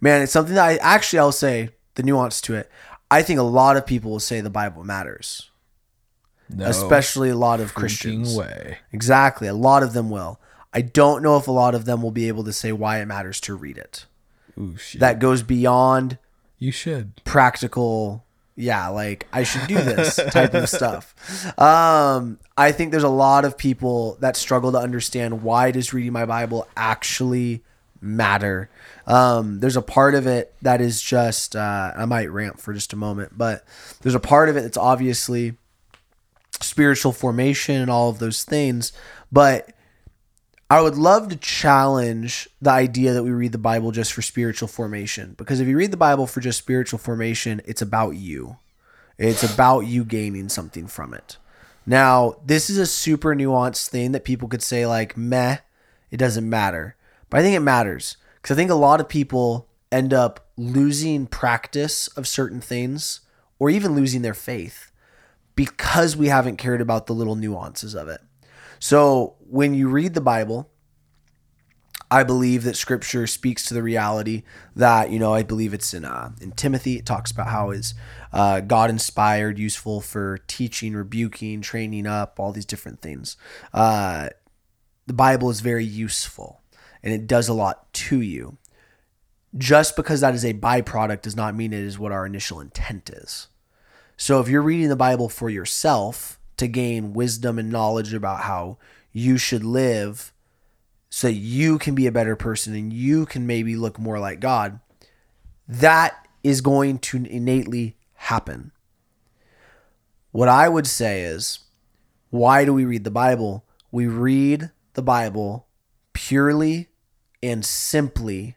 man, 0.00 0.22
it's 0.22 0.32
something 0.32 0.54
that 0.54 0.64
I 0.64 0.76
actually 0.76 1.18
I'll 1.18 1.32
say 1.32 1.70
the 1.94 2.02
nuance 2.02 2.40
to 2.42 2.54
it. 2.54 2.70
I 3.10 3.22
think 3.22 3.38
a 3.38 3.44
lot 3.44 3.76
of 3.76 3.86
people 3.86 4.10
will 4.10 4.20
say 4.20 4.40
the 4.40 4.50
Bible 4.50 4.84
matters, 4.84 5.50
No 6.50 6.66
especially 6.66 7.30
a 7.30 7.36
lot 7.36 7.60
of 7.60 7.74
Christians. 7.74 8.34
way. 8.36 8.78
Exactly, 8.92 9.48
a 9.48 9.54
lot 9.54 9.82
of 9.82 9.92
them 9.92 10.10
will. 10.10 10.40
I 10.72 10.82
don't 10.82 11.22
know 11.22 11.36
if 11.36 11.48
a 11.48 11.52
lot 11.52 11.74
of 11.74 11.84
them 11.84 12.02
will 12.02 12.10
be 12.10 12.28
able 12.28 12.44
to 12.44 12.52
say 12.52 12.72
why 12.72 13.00
it 13.00 13.06
matters 13.06 13.40
to 13.42 13.54
read 13.54 13.78
it. 13.78 14.06
Ooh, 14.58 14.76
shit. 14.76 15.00
That 15.00 15.18
goes 15.18 15.42
beyond 15.42 16.18
you 16.58 16.72
should. 16.72 17.12
practical 17.24 18.24
yeah 18.56 18.88
like 18.88 19.28
i 19.32 19.44
should 19.44 19.66
do 19.68 19.76
this 19.76 20.16
type 20.30 20.52
of 20.52 20.68
stuff 20.68 21.14
um 21.60 22.40
i 22.56 22.72
think 22.72 22.90
there's 22.90 23.04
a 23.04 23.08
lot 23.08 23.44
of 23.44 23.56
people 23.56 24.16
that 24.18 24.36
struggle 24.36 24.72
to 24.72 24.78
understand 24.78 25.42
why 25.44 25.70
does 25.70 25.92
reading 25.92 26.12
my 26.12 26.26
bible 26.26 26.66
actually 26.76 27.62
matter 28.00 28.68
um 29.06 29.60
there's 29.60 29.76
a 29.76 29.82
part 29.82 30.16
of 30.16 30.26
it 30.26 30.52
that 30.60 30.80
is 30.80 31.00
just 31.00 31.54
uh 31.54 31.92
i 31.96 32.04
might 32.04 32.30
rant 32.32 32.60
for 32.60 32.74
just 32.74 32.92
a 32.92 32.96
moment 32.96 33.30
but 33.38 33.64
there's 34.02 34.16
a 34.16 34.20
part 34.20 34.48
of 34.48 34.56
it 34.56 34.62
that's 34.62 34.76
obviously 34.76 35.56
spiritual 36.60 37.12
formation 37.12 37.76
and 37.76 37.90
all 37.90 38.08
of 38.08 38.18
those 38.18 38.44
things 38.44 38.92
but 39.30 39.70
I 40.70 40.82
would 40.82 40.96
love 40.96 41.28
to 41.28 41.36
challenge 41.36 42.46
the 42.60 42.70
idea 42.70 43.14
that 43.14 43.22
we 43.22 43.30
read 43.30 43.52
the 43.52 43.58
Bible 43.58 43.90
just 43.90 44.12
for 44.12 44.20
spiritual 44.20 44.68
formation. 44.68 45.34
Because 45.38 45.60
if 45.60 45.68
you 45.68 45.78
read 45.78 45.92
the 45.92 45.96
Bible 45.96 46.26
for 46.26 46.40
just 46.40 46.58
spiritual 46.58 46.98
formation, 46.98 47.62
it's 47.64 47.80
about 47.80 48.10
you. 48.16 48.58
It's 49.16 49.42
about 49.42 49.80
you 49.80 50.04
gaining 50.04 50.50
something 50.50 50.86
from 50.86 51.14
it. 51.14 51.38
Now, 51.86 52.36
this 52.44 52.68
is 52.68 52.76
a 52.76 52.84
super 52.84 53.34
nuanced 53.34 53.88
thing 53.88 54.12
that 54.12 54.24
people 54.24 54.46
could 54.46 54.62
say, 54.62 54.86
like, 54.86 55.16
meh, 55.16 55.58
it 56.10 56.18
doesn't 56.18 56.48
matter. 56.48 56.96
But 57.30 57.40
I 57.40 57.42
think 57.42 57.56
it 57.56 57.60
matters. 57.60 58.18
Because 58.36 58.54
I 58.54 58.58
think 58.58 58.70
a 58.70 58.74
lot 58.74 59.00
of 59.00 59.08
people 59.08 59.68
end 59.90 60.12
up 60.12 60.48
losing 60.58 61.26
practice 61.26 62.08
of 62.08 62.28
certain 62.28 62.60
things 62.60 63.20
or 63.58 63.70
even 63.70 63.94
losing 63.94 64.20
their 64.20 64.34
faith 64.34 64.87
because 65.58 66.16
we 66.16 66.28
haven't 66.28 66.56
cared 66.56 66.80
about 66.80 67.08
the 67.08 67.12
little 67.12 67.34
nuances 67.34 67.96
of 67.96 68.06
it. 68.06 68.20
So 68.78 69.34
when 69.40 69.74
you 69.74 69.88
read 69.88 70.14
the 70.14 70.20
Bible, 70.20 70.70
I 72.12 72.22
believe 72.22 72.62
that 72.62 72.76
Scripture 72.76 73.26
speaks 73.26 73.66
to 73.66 73.74
the 73.74 73.82
reality 73.82 74.44
that 74.76 75.10
you 75.10 75.18
know. 75.18 75.34
I 75.34 75.42
believe 75.42 75.74
it's 75.74 75.92
in 75.92 76.04
uh, 76.04 76.30
in 76.40 76.52
Timothy. 76.52 76.96
It 76.96 77.06
talks 77.06 77.32
about 77.32 77.48
how 77.48 77.70
is 77.70 77.94
uh, 78.32 78.60
God 78.60 78.88
inspired, 78.88 79.58
useful 79.58 80.00
for 80.00 80.38
teaching, 80.46 80.94
rebuking, 80.94 81.60
training 81.60 82.06
up, 82.06 82.38
all 82.38 82.52
these 82.52 82.64
different 82.64 83.02
things. 83.02 83.36
Uh, 83.74 84.28
the 85.08 85.12
Bible 85.12 85.50
is 85.50 85.58
very 85.60 85.84
useful, 85.84 86.62
and 87.02 87.12
it 87.12 87.26
does 87.26 87.48
a 87.48 87.52
lot 87.52 87.92
to 87.94 88.20
you. 88.20 88.58
Just 89.56 89.96
because 89.96 90.20
that 90.20 90.36
is 90.36 90.44
a 90.44 90.54
byproduct 90.54 91.22
does 91.22 91.34
not 91.34 91.56
mean 91.56 91.72
it 91.72 91.80
is 91.80 91.98
what 91.98 92.12
our 92.12 92.24
initial 92.24 92.60
intent 92.60 93.10
is. 93.10 93.48
So 94.20 94.40
if 94.40 94.48
you're 94.48 94.62
reading 94.62 94.88
the 94.88 94.96
Bible 94.96 95.28
for 95.28 95.48
yourself 95.48 96.40
to 96.56 96.66
gain 96.66 97.14
wisdom 97.14 97.56
and 97.56 97.70
knowledge 97.70 98.12
about 98.12 98.40
how 98.40 98.76
you 99.12 99.38
should 99.38 99.62
live 99.62 100.32
so 101.08 101.28
you 101.28 101.78
can 101.78 101.94
be 101.94 102.08
a 102.08 102.12
better 102.12 102.34
person 102.34 102.74
and 102.74 102.92
you 102.92 103.26
can 103.26 103.46
maybe 103.46 103.76
look 103.76 103.96
more 103.96 104.18
like 104.18 104.40
God, 104.40 104.80
that 105.68 106.26
is 106.42 106.60
going 106.60 106.98
to 106.98 107.24
innately 107.24 107.96
happen. 108.14 108.72
What 110.32 110.48
I 110.48 110.68
would 110.68 110.88
say 110.88 111.22
is, 111.22 111.60
why 112.30 112.64
do 112.64 112.74
we 112.74 112.84
read 112.84 113.04
the 113.04 113.12
Bible? 113.12 113.64
We 113.92 114.08
read 114.08 114.72
the 114.94 115.02
Bible 115.02 115.68
purely 116.12 116.88
and 117.40 117.64
simply 117.64 118.56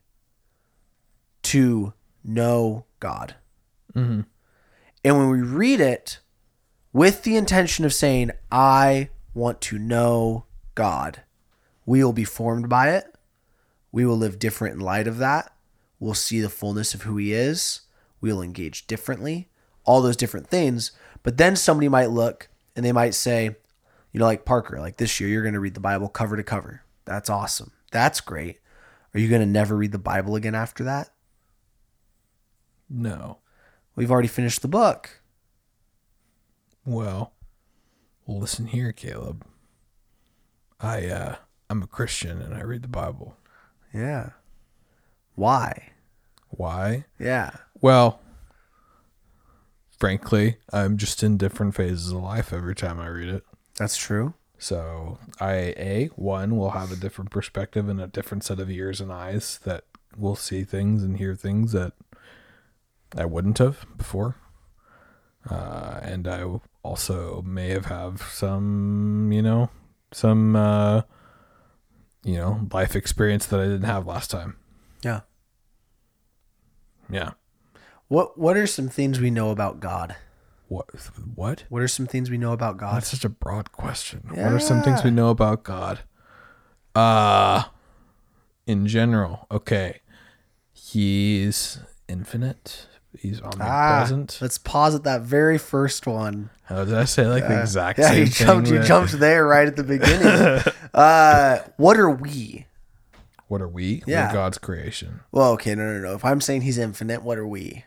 to 1.43 1.93
know 2.23 2.85
God. 2.99 3.35
Mhm. 3.95 4.25
And 5.03 5.17
when 5.17 5.29
we 5.29 5.41
read 5.41 5.79
it 5.79 6.19
with 6.93 7.23
the 7.23 7.35
intention 7.35 7.85
of 7.85 7.93
saying, 7.93 8.31
I 8.51 9.09
want 9.33 9.61
to 9.61 9.79
know 9.79 10.45
God, 10.75 11.21
we 11.85 12.03
will 12.03 12.13
be 12.13 12.23
formed 12.23 12.69
by 12.69 12.89
it. 12.89 13.05
We 13.91 14.05
will 14.05 14.17
live 14.17 14.39
different 14.39 14.75
in 14.75 14.81
light 14.81 15.07
of 15.07 15.17
that. 15.17 15.51
We'll 15.99 16.13
see 16.13 16.39
the 16.39 16.49
fullness 16.49 16.93
of 16.93 17.03
who 17.03 17.17
He 17.17 17.33
is. 17.33 17.81
We'll 18.21 18.41
engage 18.41 18.87
differently, 18.87 19.49
all 19.83 20.01
those 20.01 20.17
different 20.17 20.47
things. 20.47 20.91
But 21.23 21.37
then 21.37 21.55
somebody 21.55 21.89
might 21.89 22.11
look 22.11 22.49
and 22.75 22.85
they 22.85 22.91
might 22.91 23.15
say, 23.15 23.55
you 24.11 24.19
know, 24.19 24.25
like 24.25 24.45
Parker, 24.45 24.79
like 24.79 24.97
this 24.97 25.19
year, 25.19 25.29
you're 25.29 25.43
going 25.43 25.53
to 25.53 25.59
read 25.59 25.73
the 25.73 25.79
Bible 25.79 26.09
cover 26.09 26.37
to 26.37 26.43
cover. 26.43 26.83
That's 27.05 27.29
awesome. 27.29 27.71
That's 27.91 28.21
great. 28.21 28.59
Are 29.13 29.19
you 29.19 29.27
going 29.27 29.41
to 29.41 29.47
never 29.47 29.75
read 29.75 29.91
the 29.91 29.97
Bible 29.97 30.35
again 30.35 30.55
after 30.55 30.83
that? 30.85 31.09
No. 32.89 33.40
We've 34.01 34.09
already 34.09 34.29
finished 34.29 34.63
the 34.63 34.67
book. 34.67 35.21
Well, 36.87 37.33
listen 38.25 38.65
here, 38.65 38.91
Caleb. 38.91 39.45
I 40.79 41.05
uh 41.05 41.35
I'm 41.69 41.83
a 41.83 41.85
Christian 41.85 42.41
and 42.41 42.55
I 42.55 42.63
read 42.63 42.81
the 42.81 42.87
Bible. 42.87 43.37
Yeah. 43.93 44.31
Why? 45.35 45.91
Why? 46.49 47.05
Yeah. 47.19 47.51
Well, 47.79 48.19
frankly, 49.99 50.57
I'm 50.73 50.97
just 50.97 51.21
in 51.21 51.37
different 51.37 51.75
phases 51.75 52.11
of 52.11 52.23
life 52.23 52.51
every 52.51 52.73
time 52.73 52.99
I 52.99 53.05
read 53.05 53.29
it. 53.29 53.43
That's 53.77 53.97
true. 53.97 54.33
So 54.57 55.19
I 55.39 55.75
a 55.77 56.09
one 56.15 56.57
will 56.57 56.71
have 56.71 56.91
a 56.91 56.95
different 56.95 57.29
perspective 57.29 57.87
and 57.87 58.01
a 58.01 58.07
different 58.07 58.43
set 58.45 58.59
of 58.59 58.71
ears 58.71 58.99
and 58.99 59.13
eyes 59.13 59.59
that 59.63 59.83
will 60.17 60.35
see 60.35 60.63
things 60.63 61.03
and 61.03 61.17
hear 61.17 61.35
things 61.35 61.73
that 61.73 61.93
I 63.17 63.25
wouldn't 63.25 63.57
have 63.57 63.85
before. 63.97 64.35
Uh, 65.49 65.99
and 66.03 66.27
I 66.27 66.45
also 66.83 67.41
may 67.41 67.69
have 67.69 67.85
have 67.85 68.21
some, 68.21 69.31
you 69.31 69.41
know, 69.41 69.69
some, 70.11 70.55
uh, 70.55 71.01
you 72.23 72.35
know, 72.35 72.67
life 72.71 72.95
experience 72.95 73.45
that 73.47 73.59
I 73.59 73.63
didn't 73.63 73.83
have 73.83 74.05
last 74.05 74.29
time. 74.29 74.57
Yeah. 75.03 75.21
Yeah. 77.09 77.31
What 78.07 78.37
What 78.37 78.57
are 78.57 78.67
some 78.67 78.87
things 78.89 79.19
we 79.19 79.31
know 79.31 79.49
about 79.49 79.79
God? 79.79 80.15
What? 80.67 80.85
What? 81.35 81.65
What 81.69 81.81
are 81.81 81.87
some 81.87 82.07
things 82.07 82.29
we 82.29 82.37
know 82.37 82.53
about 82.53 82.77
God? 82.77 82.95
That's 82.95 83.09
such 83.09 83.25
a 83.25 83.29
broad 83.29 83.71
question. 83.71 84.23
What 84.29 84.53
are 84.53 84.59
some 84.59 84.81
things 84.83 85.03
we 85.03 85.11
know 85.11 85.29
about 85.29 85.63
God? 85.63 86.01
Uh 86.93 87.63
in 88.67 88.85
general, 88.85 89.47
okay. 89.49 90.01
He's 90.71 91.79
infinite. 92.07 92.87
He's 93.17 93.41
omnipresent. 93.41 94.39
let's 94.41 94.57
pause 94.57 94.95
at 94.95 95.03
that 95.03 95.21
very 95.21 95.57
first 95.57 96.07
one. 96.07 96.49
How 96.63 96.85
did 96.85 96.93
I 96.93 97.03
say 97.05 97.27
like 97.27 97.47
the 97.47 97.59
exact 97.59 97.99
Yeah, 97.99 98.09
same 98.09 98.19
you 98.19 98.25
thing? 98.27 98.47
jumped. 98.47 98.69
You 98.69 98.81
jumped 98.83 99.11
there 99.19 99.45
right 99.45 99.67
at 99.67 99.75
the 99.75 99.83
beginning. 99.83 100.63
uh, 100.93 101.59
what 101.77 101.97
are 101.97 102.09
we? 102.09 102.67
What 103.47 103.61
are 103.61 103.67
we? 103.67 104.01
Yeah. 104.07 104.27
We're 104.27 104.33
God's 104.33 104.57
creation. 104.57 105.19
Well, 105.31 105.51
okay, 105.53 105.75
no, 105.75 105.83
no, 105.91 105.99
no. 105.99 106.13
If 106.15 106.23
I'm 106.23 106.39
saying 106.39 106.61
He's 106.61 106.77
infinite, 106.77 107.21
what 107.21 107.37
are 107.37 107.47
we? 107.47 107.83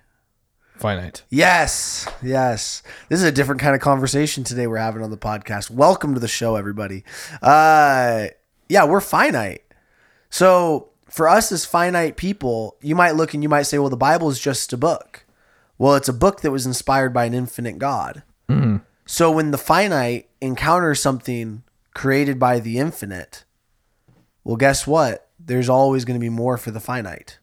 Finite. 0.77 1.23
Yes, 1.31 2.07
yes. 2.23 2.83
This 3.09 3.21
is 3.21 3.25
a 3.25 3.33
different 3.33 3.61
kind 3.63 3.75
of 3.75 3.81
conversation 3.81 4.45
today 4.45 4.67
we're 4.67 4.77
having 4.77 5.03
on 5.03 5.11
the 5.11 5.17
podcast. 5.17 5.71
Welcome 5.71 6.13
to 6.15 6.21
the 6.21 6.29
show, 6.29 6.57
everybody. 6.57 7.05
Uh, 7.41 8.27
yeah, 8.69 8.85
we're 8.85 9.01
finite. 9.01 9.63
So 10.29 10.91
for 11.15 11.29
us 11.29 11.53
as 11.53 11.65
finite 11.65 12.17
people, 12.17 12.77
you 12.83 12.97
might 12.97 13.15
look 13.15 13.35
and 13.35 13.43
you 13.45 13.49
might 13.49 13.63
say, 13.63 13.79
well, 13.79 13.89
the 13.89 13.97
Bible 13.97 14.31
is 14.31 14.41
just 14.41 14.73
a 14.73 14.77
book. 14.77 15.25
Well, 15.79 15.95
it's 15.95 16.09
a 16.09 16.13
book 16.13 16.41
that 16.41 16.51
was 16.51 16.67
inspired 16.67 17.15
by 17.15 17.25
an 17.27 17.35
infinite 17.35 17.79
God. 17.79 18.25
So 19.07 19.31
when 19.31 19.53
the 19.53 19.57
finite 19.57 20.29
encounters 20.41 20.99
something 20.99 21.63
created 21.95 22.41
by 22.41 22.59
the 22.59 22.79
infinite, 22.79 23.45
well, 24.43 24.57
guess 24.57 24.89
what? 24.89 25.29
There's 25.39 25.69
always 25.69 26.05
going 26.05 26.19
to 26.19 26.25
be 26.25 26.31
more 26.31 26.59
for 26.59 26.73
the 26.73 26.81
finite. 26.81 27.39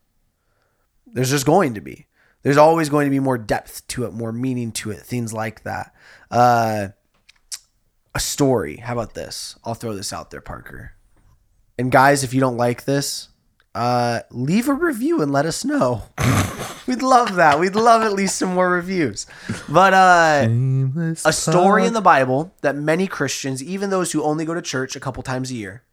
There's 1.08 1.30
just 1.30 1.46
going 1.46 1.74
to 1.76 1.82
be. 1.82 2.08
There's 2.44 2.58
always 2.58 2.90
going 2.90 3.06
to 3.06 3.10
be 3.10 3.22
more 3.22 3.38
depth 3.38 3.88
to 3.88 4.04
it, 4.04 4.12
more 4.12 4.34
meaning 4.34 4.74
to 4.74 4.92
it, 4.92 5.00
things 5.00 5.32
like 5.32 5.64
that. 5.64 5.94
Uh, 6.30 6.90
a 8.14 8.20
story. 8.20 8.78
How 8.78 8.92
about 8.92 9.14
this? 9.14 9.56
I'll 9.64 9.76
throw 9.76 9.96
this 9.96 10.12
out 10.12 10.30
there, 10.30 10.42
Parker. 10.42 10.92
And 11.80 11.90
guys, 11.90 12.26
if 12.26 12.34
you 12.34 12.42
don't 12.42 12.58
like 12.58 12.84
this, 12.84 13.30
uh, 13.74 14.22
leave 14.30 14.68
a 14.68 14.74
review 14.74 15.22
and 15.22 15.32
let 15.32 15.46
us 15.46 15.64
know. 15.64 16.04
We'd 16.88 17.02
love 17.02 17.36
that. 17.36 17.60
We'd 17.60 17.76
love 17.76 18.02
at 18.02 18.14
least 18.14 18.38
some 18.38 18.54
more 18.54 18.70
reviews. 18.70 19.26
But 19.70 19.94
uh, 19.94 20.48
a 21.26 21.34
story 21.34 21.86
in 21.86 21.94
the 21.94 22.02
Bible 22.02 22.54
that 22.62 22.76
many 22.76 23.08
Christians, 23.08 23.64
even 23.64 23.90
those 23.90 24.12
who 24.12 24.24
only 24.24 24.46
go 24.46 24.54
to 24.54 24.62
church 24.62 24.96
a 24.96 25.00
couple 25.00 25.24
times 25.24 25.52
a 25.52 25.56
year, 25.56 25.84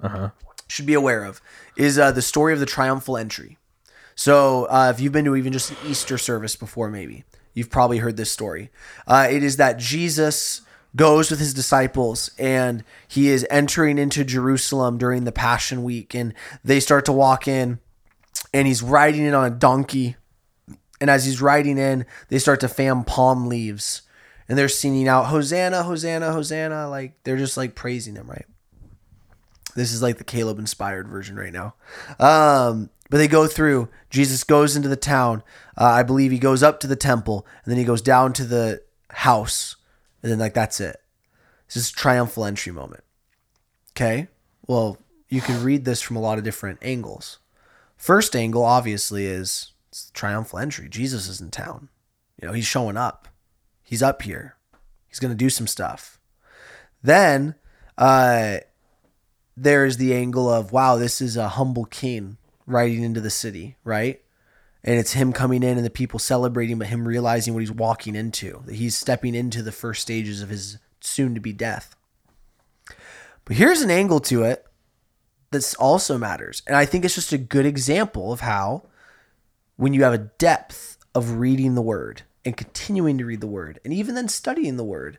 uh-huh. 0.00 0.30
should 0.68 0.86
be 0.86 0.94
aware 0.94 1.24
of 1.24 1.40
is 1.76 1.98
uh, 1.98 2.12
the 2.12 2.22
story 2.22 2.52
of 2.52 2.60
the 2.60 2.66
triumphal 2.66 3.16
entry. 3.16 3.58
So, 4.14 4.66
uh, 4.66 4.92
if 4.94 5.00
you've 5.00 5.12
been 5.12 5.24
to 5.24 5.34
even 5.34 5.52
just 5.52 5.70
an 5.70 5.78
Easter 5.86 6.18
service 6.18 6.54
before, 6.54 6.90
maybe 6.90 7.24
you've 7.54 7.70
probably 7.70 7.98
heard 7.98 8.16
this 8.16 8.30
story. 8.30 8.70
Uh, 9.06 9.26
it 9.30 9.42
is 9.42 9.56
that 9.56 9.78
Jesus 9.78 10.60
goes 10.96 11.30
with 11.30 11.38
his 11.38 11.54
disciples 11.54 12.30
and 12.38 12.84
he 13.06 13.28
is 13.28 13.46
entering 13.50 13.98
into 13.98 14.24
Jerusalem 14.24 14.98
during 14.98 15.24
the 15.24 15.32
Passion 15.32 15.82
Week, 15.82 16.14
and 16.14 16.34
they 16.64 16.80
start 16.80 17.04
to 17.06 17.12
walk 17.12 17.46
in, 17.46 17.78
and 18.52 18.66
he's 18.66 18.82
riding 18.82 19.24
in 19.24 19.34
on 19.34 19.44
a 19.44 19.54
donkey. 19.54 20.16
And 21.00 21.08
as 21.08 21.24
he's 21.24 21.40
riding 21.40 21.78
in, 21.78 22.04
they 22.28 22.38
start 22.38 22.60
to 22.60 22.68
fan 22.68 23.04
palm 23.04 23.48
leaves 23.48 24.02
and 24.50 24.58
they're 24.58 24.68
singing 24.68 25.06
out, 25.06 25.26
Hosanna, 25.26 25.84
Hosanna, 25.84 26.32
Hosanna. 26.32 26.88
Like 26.88 27.14
they're 27.22 27.36
just 27.36 27.56
like 27.56 27.76
praising 27.76 28.16
him, 28.16 28.28
right? 28.28 28.46
This 29.76 29.92
is 29.92 30.02
like 30.02 30.18
the 30.18 30.24
Caleb 30.24 30.58
inspired 30.58 31.06
version 31.06 31.36
right 31.36 31.52
now. 31.52 31.74
Um, 32.18 32.90
but 33.10 33.18
they 33.18 33.28
go 33.28 33.46
through. 33.46 33.88
Jesus 34.10 34.42
goes 34.42 34.74
into 34.74 34.88
the 34.88 34.96
town. 34.96 35.44
Uh, 35.78 35.84
I 35.84 36.02
believe 36.02 36.32
he 36.32 36.40
goes 36.40 36.64
up 36.64 36.80
to 36.80 36.88
the 36.88 36.96
temple 36.96 37.46
and 37.64 37.70
then 37.70 37.78
he 37.78 37.84
goes 37.84 38.02
down 38.02 38.32
to 38.34 38.44
the 38.44 38.82
house. 39.10 39.76
And 40.22 40.30
then, 40.30 40.38
like, 40.38 40.54
that's 40.54 40.80
it. 40.80 40.96
Is 41.72 41.90
a 41.90 41.92
triumphal 41.92 42.44
entry 42.44 42.72
moment. 42.72 43.04
Okay. 43.92 44.28
Well, 44.66 44.98
you 45.28 45.40
can 45.40 45.62
read 45.62 45.84
this 45.84 46.02
from 46.02 46.16
a 46.16 46.20
lot 46.20 46.38
of 46.38 46.44
different 46.44 46.80
angles. 46.82 47.38
First 47.96 48.34
angle, 48.34 48.64
obviously, 48.64 49.26
is 49.26 49.72
it's 49.88 50.10
triumphal 50.10 50.58
entry. 50.58 50.88
Jesus 50.88 51.28
is 51.28 51.40
in 51.40 51.50
town. 51.50 51.88
You 52.40 52.48
know, 52.48 52.54
he's 52.54 52.66
showing 52.66 52.96
up. 52.96 53.28
He's 53.84 54.02
up 54.02 54.22
here. 54.22 54.56
He's 55.08 55.18
going 55.18 55.32
to 55.32 55.36
do 55.36 55.50
some 55.50 55.66
stuff. 55.66 56.18
Then, 57.02 57.54
uh, 57.98 58.58
there's 59.56 59.96
the 59.98 60.14
angle 60.14 60.48
of 60.48 60.72
wow, 60.72 60.96
this 60.96 61.20
is 61.20 61.36
a 61.36 61.48
humble 61.48 61.84
king 61.84 62.38
riding 62.66 63.02
into 63.02 63.20
the 63.20 63.30
city, 63.30 63.76
right? 63.84 64.22
And 64.82 64.98
it's 64.98 65.12
him 65.12 65.32
coming 65.32 65.62
in 65.62 65.76
and 65.76 65.84
the 65.84 65.90
people 65.90 66.18
celebrating, 66.18 66.78
but 66.78 66.88
him 66.88 67.06
realizing 67.06 67.52
what 67.52 67.60
he's 67.60 67.72
walking 67.72 68.14
into, 68.14 68.62
that 68.64 68.76
he's 68.76 68.96
stepping 68.96 69.34
into 69.34 69.62
the 69.62 69.72
first 69.72 70.02
stages 70.02 70.40
of 70.40 70.48
his 70.48 70.78
soon 71.00 71.34
to 71.34 71.40
be 71.40 71.52
death. 71.52 71.94
But 73.44 73.56
here's 73.56 73.82
an 73.82 73.90
angle 73.90 74.20
to 74.20 74.44
it 74.44 74.66
that 75.50 75.74
also 75.78 76.16
matters. 76.16 76.62
And 76.66 76.76
I 76.76 76.86
think 76.86 77.04
it's 77.04 77.14
just 77.14 77.32
a 77.32 77.38
good 77.38 77.66
example 77.66 78.32
of 78.32 78.40
how, 78.40 78.86
when 79.76 79.92
you 79.92 80.04
have 80.04 80.14
a 80.14 80.18
depth 80.18 80.98
of 81.14 81.38
reading 81.38 81.74
the 81.74 81.82
word 81.82 82.22
and 82.44 82.56
continuing 82.56 83.18
to 83.18 83.24
read 83.24 83.40
the 83.40 83.46
word, 83.46 83.80
and 83.84 83.92
even 83.92 84.14
then 84.14 84.28
studying 84.28 84.76
the 84.76 84.84
word, 84.84 85.18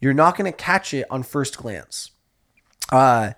you're 0.00 0.14
not 0.14 0.36
going 0.36 0.50
to 0.50 0.56
catch 0.56 0.92
it 0.92 1.06
on 1.10 1.22
first 1.22 1.56
glance 1.56 2.10
uh, 2.92 3.32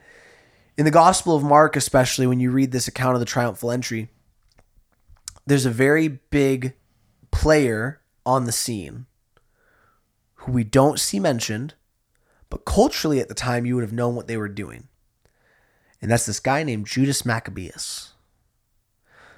in 0.76 0.84
the 0.84 0.90
Gospel 0.90 1.36
of 1.36 1.42
Mark, 1.42 1.76
especially 1.76 2.26
when 2.26 2.40
you 2.40 2.50
read 2.50 2.72
this 2.72 2.88
account 2.88 3.14
of 3.14 3.20
the 3.20 3.26
triumphal 3.26 3.70
entry, 3.70 4.08
there's 5.50 5.66
a 5.66 5.70
very 5.70 6.06
big 6.06 6.74
player 7.32 8.00
on 8.24 8.44
the 8.44 8.52
scene 8.52 9.06
who 10.36 10.52
we 10.52 10.62
don't 10.62 11.00
see 11.00 11.18
mentioned, 11.18 11.74
but 12.48 12.64
culturally 12.64 13.18
at 13.18 13.26
the 13.26 13.34
time 13.34 13.66
you 13.66 13.74
would 13.74 13.82
have 13.82 13.92
known 13.92 14.14
what 14.14 14.28
they 14.28 14.36
were 14.36 14.48
doing. 14.48 14.86
And 16.00 16.08
that's 16.08 16.24
this 16.24 16.38
guy 16.38 16.62
named 16.62 16.86
Judas 16.86 17.26
Maccabeus. 17.26 18.12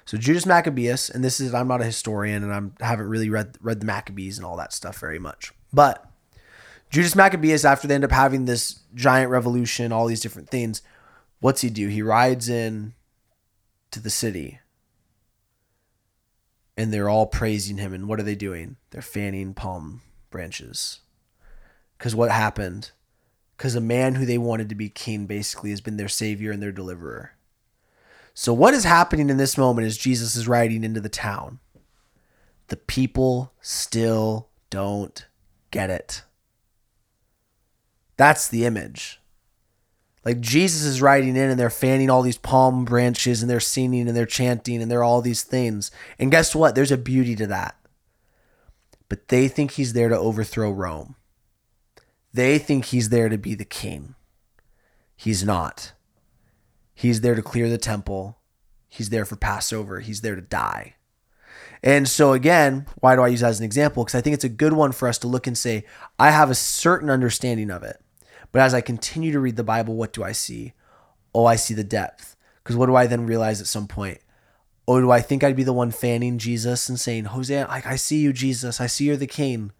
So 0.05 0.15
Judas 0.17 0.45
Maccabeus, 0.45 1.09
and 1.09 1.23
this 1.23 1.39
is 1.39 1.51
I'm 1.51 1.67
not 1.67 1.81
a 1.81 1.85
historian 1.85 2.43
and 2.43 2.53
I'm, 2.53 2.75
I 2.79 2.85
haven't 2.85 3.09
really 3.09 3.31
read 3.31 3.57
read 3.59 3.79
the 3.79 3.87
Maccabees 3.87 4.37
and 4.37 4.45
all 4.45 4.57
that 4.57 4.71
stuff 4.71 4.99
very 4.99 5.17
much. 5.17 5.51
But 5.73 6.07
Judas 6.91 7.15
Maccabeus, 7.15 7.65
after 7.65 7.87
they 7.87 7.95
end 7.95 8.05
up 8.05 8.11
having 8.11 8.45
this 8.45 8.81
giant 8.93 9.31
revolution, 9.31 9.91
all 9.91 10.05
these 10.05 10.21
different 10.21 10.51
things, 10.51 10.83
what's 11.39 11.61
he 11.61 11.71
do? 11.71 11.87
He 11.87 12.03
rides 12.03 12.49
in 12.49 12.93
to 13.89 13.99
the 13.99 14.11
city 14.11 14.59
and 16.75 16.91
they're 16.91 17.09
all 17.09 17.27
praising 17.27 17.77
him. 17.77 17.93
And 17.93 18.07
what 18.07 18.19
are 18.19 18.23
they 18.23 18.35
doing? 18.35 18.77
They're 18.91 19.01
fanning 19.01 19.53
palm 19.53 20.01
branches. 20.29 20.99
Because 21.97 22.15
what 22.15 22.31
happened? 22.31 22.91
Because 23.57 23.75
a 23.75 23.81
man 23.81 24.15
who 24.15 24.25
they 24.25 24.37
wanted 24.37 24.69
to 24.69 24.75
be 24.75 24.89
king 24.89 25.25
basically 25.25 25.69
has 25.69 25.81
been 25.81 25.97
their 25.97 26.07
savior 26.07 26.51
and 26.51 26.61
their 26.61 26.71
deliverer. 26.71 27.31
So, 28.33 28.51
what 28.51 28.73
is 28.73 28.83
happening 28.83 29.29
in 29.29 29.37
this 29.37 29.57
moment 29.57 29.85
as 29.85 29.97
Jesus 29.97 30.35
is 30.35 30.47
riding 30.47 30.83
into 30.83 30.99
the 30.99 31.07
town? 31.07 31.59
The 32.67 32.77
people 32.77 33.53
still 33.61 34.49
don't 34.71 35.27
get 35.69 35.91
it. 35.91 36.23
That's 38.17 38.47
the 38.47 38.65
image. 38.65 39.21
Like 40.25 40.39
Jesus 40.39 40.83
is 40.83 41.01
riding 41.01 41.35
in 41.35 41.49
and 41.49 41.59
they're 41.59 41.69
fanning 41.69 42.09
all 42.09 42.21
these 42.21 42.37
palm 42.37 42.85
branches 42.85 43.41
and 43.41 43.49
they're 43.49 43.59
singing 43.59 44.07
and 44.07 44.15
they're 44.15 44.25
chanting 44.25 44.81
and 44.81 44.89
they're 44.89 45.03
all 45.03 45.21
these 45.21 45.43
things. 45.43 45.91
And 46.17 46.31
guess 46.31 46.55
what? 46.55 46.75
There's 46.75 46.91
a 46.91 46.97
beauty 46.97 47.35
to 47.35 47.47
that. 47.47 47.75
But 49.09 49.27
they 49.27 49.47
think 49.47 49.71
he's 49.71 49.93
there 49.93 50.09
to 50.09 50.17
overthrow 50.17 50.71
Rome. 50.71 51.15
They 52.33 52.57
think 52.57 52.85
he's 52.85 53.09
there 53.09 53.29
to 53.29 53.37
be 53.37 53.53
the 53.53 53.65
king. 53.65 54.15
He's 55.15 55.43
not. 55.43 55.91
He's 56.95 57.21
there 57.21 57.35
to 57.35 57.41
clear 57.41 57.69
the 57.69 57.77
temple. 57.77 58.37
He's 58.87 59.09
there 59.09 59.25
for 59.25 59.35
Passover. 59.35 59.99
He's 59.99 60.21
there 60.21 60.35
to 60.35 60.41
die. 60.41 60.95
And 61.83 62.07
so, 62.07 62.33
again, 62.33 62.85
why 63.01 63.15
do 63.15 63.21
I 63.21 63.27
use 63.27 63.41
that 63.41 63.49
as 63.49 63.59
an 63.59 63.65
example? 63.65 64.03
Because 64.03 64.15
I 64.15 64.21
think 64.21 64.33
it's 64.33 64.43
a 64.43 64.49
good 64.49 64.73
one 64.73 64.93
for 64.93 65.07
us 65.07 65.17
to 65.19 65.27
look 65.27 65.47
and 65.47 65.57
say, 65.57 65.85
I 66.17 66.31
have 66.31 66.49
a 66.49 66.55
certain 66.55 67.09
understanding 67.09 67.69
of 67.69 67.83
it. 67.83 68.02
But 68.53 68.61
as 68.61 68.73
I 68.73 68.79
continue 68.79 69.33
to 69.33 69.39
read 69.39 69.57
the 69.57 69.63
Bible, 69.63 69.95
what 69.95 70.13
do 70.13 70.23
I 70.23 70.31
see? 70.31 70.71
Oh, 71.35 71.45
I 71.45 71.57
see 71.57 71.73
the 71.73 71.83
depth. 71.83 72.37
Because 72.63 72.77
what 72.77 72.85
do 72.85 72.95
I 72.95 73.07
then 73.07 73.25
realize 73.25 73.59
at 73.59 73.67
some 73.67 73.87
point? 73.87 74.19
Oh, 74.87 75.01
do 75.01 75.11
I 75.11 75.21
think 75.21 75.43
I'd 75.43 75.55
be 75.55 75.63
the 75.63 75.73
one 75.73 75.91
fanning 75.91 76.37
Jesus 76.37 76.87
and 76.87 76.99
saying, 76.99 77.25
Hosanna, 77.25 77.67
like, 77.67 77.85
I 77.85 77.95
see 77.95 78.19
you, 78.19 78.31
Jesus. 78.31 78.79
I 78.79 78.87
see 78.87 79.05
you're 79.05 79.17
the 79.17 79.27
king. 79.27 79.71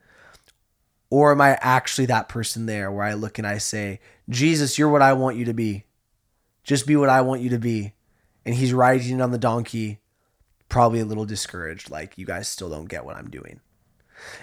Or 1.10 1.32
am 1.32 1.40
I 1.40 1.60
actually 1.62 2.08
that 2.08 2.28
person 2.28 2.66
there 2.66 2.92
where 2.92 3.06
I 3.06 3.14
look 3.14 3.38
and 3.38 3.46
I 3.46 3.60
say, 3.60 4.00
Jesus, 4.28 4.78
you're 4.78 4.90
what 4.90 5.04
I 5.04 5.14
want 5.14 5.38
you 5.38 5.46
to 5.46 5.54
be. 5.54 5.86
Just 6.64 6.88
be 6.88 6.96
what 6.96 7.10
I 7.10 7.22
want 7.22 7.42
you 7.42 7.50
to 7.52 7.60
be. 7.60 7.94
And 8.44 8.56
he's 8.56 8.74
riding 8.74 9.22
on 9.22 9.30
the 9.30 9.38
donkey, 9.38 10.00
probably 10.68 11.00
a 11.00 11.06
little 11.06 11.26
discouraged, 11.26 11.92
like, 11.92 12.18
you 12.18 12.26
guys 12.26 12.48
still 12.48 12.70
don't 12.70 12.90
get 12.90 13.06
what 13.06 13.16
I'm 13.16 13.30
doing. 13.30 13.60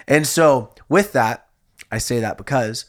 And 0.07 0.25
so, 0.25 0.73
with 0.87 1.11
that, 1.11 1.47
I 1.91 1.97
say 1.97 2.21
that 2.21 2.37
because 2.37 2.85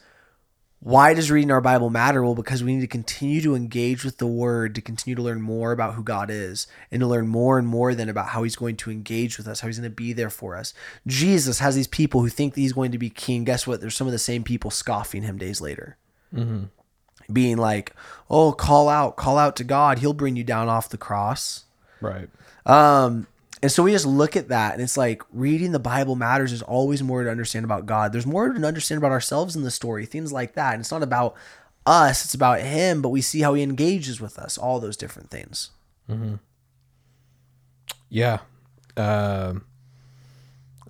why 0.84 1.14
does 1.14 1.30
reading 1.30 1.52
our 1.52 1.60
Bible 1.60 1.90
matter? 1.90 2.24
Well, 2.24 2.34
because 2.34 2.64
we 2.64 2.74
need 2.74 2.80
to 2.80 2.88
continue 2.88 3.40
to 3.42 3.54
engage 3.54 4.04
with 4.04 4.18
the 4.18 4.26
Word, 4.26 4.74
to 4.74 4.80
continue 4.80 5.14
to 5.14 5.22
learn 5.22 5.40
more 5.40 5.70
about 5.70 5.94
who 5.94 6.02
God 6.02 6.28
is, 6.28 6.66
and 6.90 6.98
to 6.98 7.06
learn 7.06 7.28
more 7.28 7.56
and 7.56 7.68
more 7.68 7.94
then 7.94 8.08
about 8.08 8.30
how 8.30 8.42
He's 8.42 8.56
going 8.56 8.76
to 8.78 8.90
engage 8.90 9.38
with 9.38 9.46
us, 9.46 9.60
how 9.60 9.68
He's 9.68 9.78
going 9.78 9.88
to 9.88 9.94
be 9.94 10.12
there 10.12 10.28
for 10.28 10.56
us. 10.56 10.74
Jesus 11.06 11.60
has 11.60 11.76
these 11.76 11.86
people 11.86 12.20
who 12.20 12.28
think 12.28 12.54
that 12.54 12.60
He's 12.60 12.72
going 12.72 12.90
to 12.90 12.98
be 12.98 13.10
king. 13.10 13.44
Guess 13.44 13.64
what? 13.64 13.80
There's 13.80 13.94
some 13.94 14.08
of 14.08 14.12
the 14.12 14.18
same 14.18 14.42
people 14.42 14.72
scoffing 14.72 15.22
Him 15.22 15.38
days 15.38 15.60
later. 15.60 15.98
Being 17.32 17.58
like, 17.58 17.94
oh, 18.28 18.50
call 18.50 18.88
out, 18.88 19.16
call 19.16 19.38
out 19.38 19.54
to 19.56 19.64
God. 19.64 20.00
He'll 20.00 20.12
bring 20.12 20.34
you 20.34 20.42
down 20.42 20.68
off 20.68 20.88
the 20.88 20.98
cross. 20.98 21.64
Right. 22.00 22.28
Um, 22.66 23.28
and 23.62 23.70
so 23.70 23.84
we 23.84 23.92
just 23.92 24.06
look 24.06 24.36
at 24.36 24.48
that, 24.48 24.74
and 24.74 24.82
it's 24.82 24.96
like 24.96 25.22
reading 25.32 25.70
the 25.70 25.78
Bible 25.78 26.16
matters. 26.16 26.50
There's 26.50 26.62
always 26.62 27.00
more 27.00 27.22
to 27.22 27.30
understand 27.30 27.64
about 27.64 27.86
God. 27.86 28.12
There's 28.12 28.26
more 28.26 28.52
to 28.52 28.66
understand 28.66 28.98
about 28.98 29.12
ourselves 29.12 29.54
in 29.54 29.62
the 29.62 29.70
story, 29.70 30.04
things 30.04 30.32
like 30.32 30.54
that. 30.54 30.74
And 30.74 30.80
it's 30.80 30.90
not 30.90 31.04
about 31.04 31.36
us; 31.86 32.24
it's 32.24 32.34
about 32.34 32.60
Him. 32.60 33.02
But 33.02 33.10
we 33.10 33.20
see 33.20 33.40
how 33.40 33.54
He 33.54 33.62
engages 33.62 34.20
with 34.20 34.36
us, 34.36 34.58
all 34.58 34.80
those 34.80 34.96
different 34.96 35.30
things. 35.30 35.70
Mm-hmm. 36.10 36.34
Yeah. 38.08 38.40
Um 38.96 39.64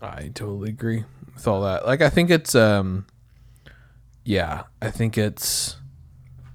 I 0.01 0.31
totally 0.35 0.71
agree 0.71 1.05
with 1.35 1.47
all 1.47 1.63
that. 1.63 1.87
Like 1.87 2.01
I 2.01 2.09
think 2.09 2.31
it's 2.31 2.55
um 2.55 3.05
yeah, 4.25 4.65
I 4.81 4.91
think 4.91 5.19
it's 5.19 5.77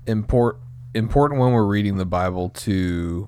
import 0.07 0.59
important 0.95 1.39
when 1.39 1.51
we're 1.51 1.63
reading 1.63 1.97
the 1.97 2.05
Bible 2.05 2.49
to. 2.49 3.27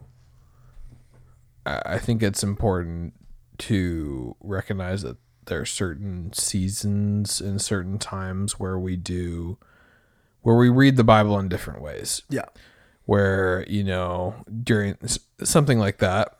I 1.86 1.98
think 1.98 2.24
it's 2.24 2.44
important 2.44 3.14
to 3.60 4.36
recognize 4.40 5.02
that 5.02 5.18
there 5.46 5.60
are 5.62 5.66
certain 5.66 6.32
seasons 6.34 7.42
and 7.42 7.62
certain 7.62 8.00
times 8.00 8.60
where 8.60 8.80
we 8.80 8.96
do, 8.96 9.58
where 10.42 10.56
we 10.56 10.70
read 10.70 10.96
the 10.96 11.04
Bible 11.04 11.38
in 11.40 11.50
different 11.50 11.82
ways. 11.82 12.22
Yeah. 12.30 12.46
Where 13.06 13.66
you 13.68 13.84
know 13.84 14.36
during 14.64 14.98
something 15.44 15.80
like 15.80 15.98
that, 15.98 16.38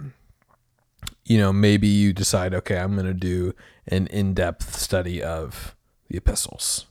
you 1.26 1.38
know 1.38 1.52
maybe 1.52 1.88
you 1.88 2.14
decide, 2.14 2.54
okay, 2.54 2.78
I'm 2.78 2.94
going 2.94 3.08
to 3.08 3.14
do 3.14 3.54
an 3.88 4.08
in-depth 4.08 4.76
study 4.76 5.22
of 5.24 5.76
the 6.10 6.18
epistles 6.18 6.86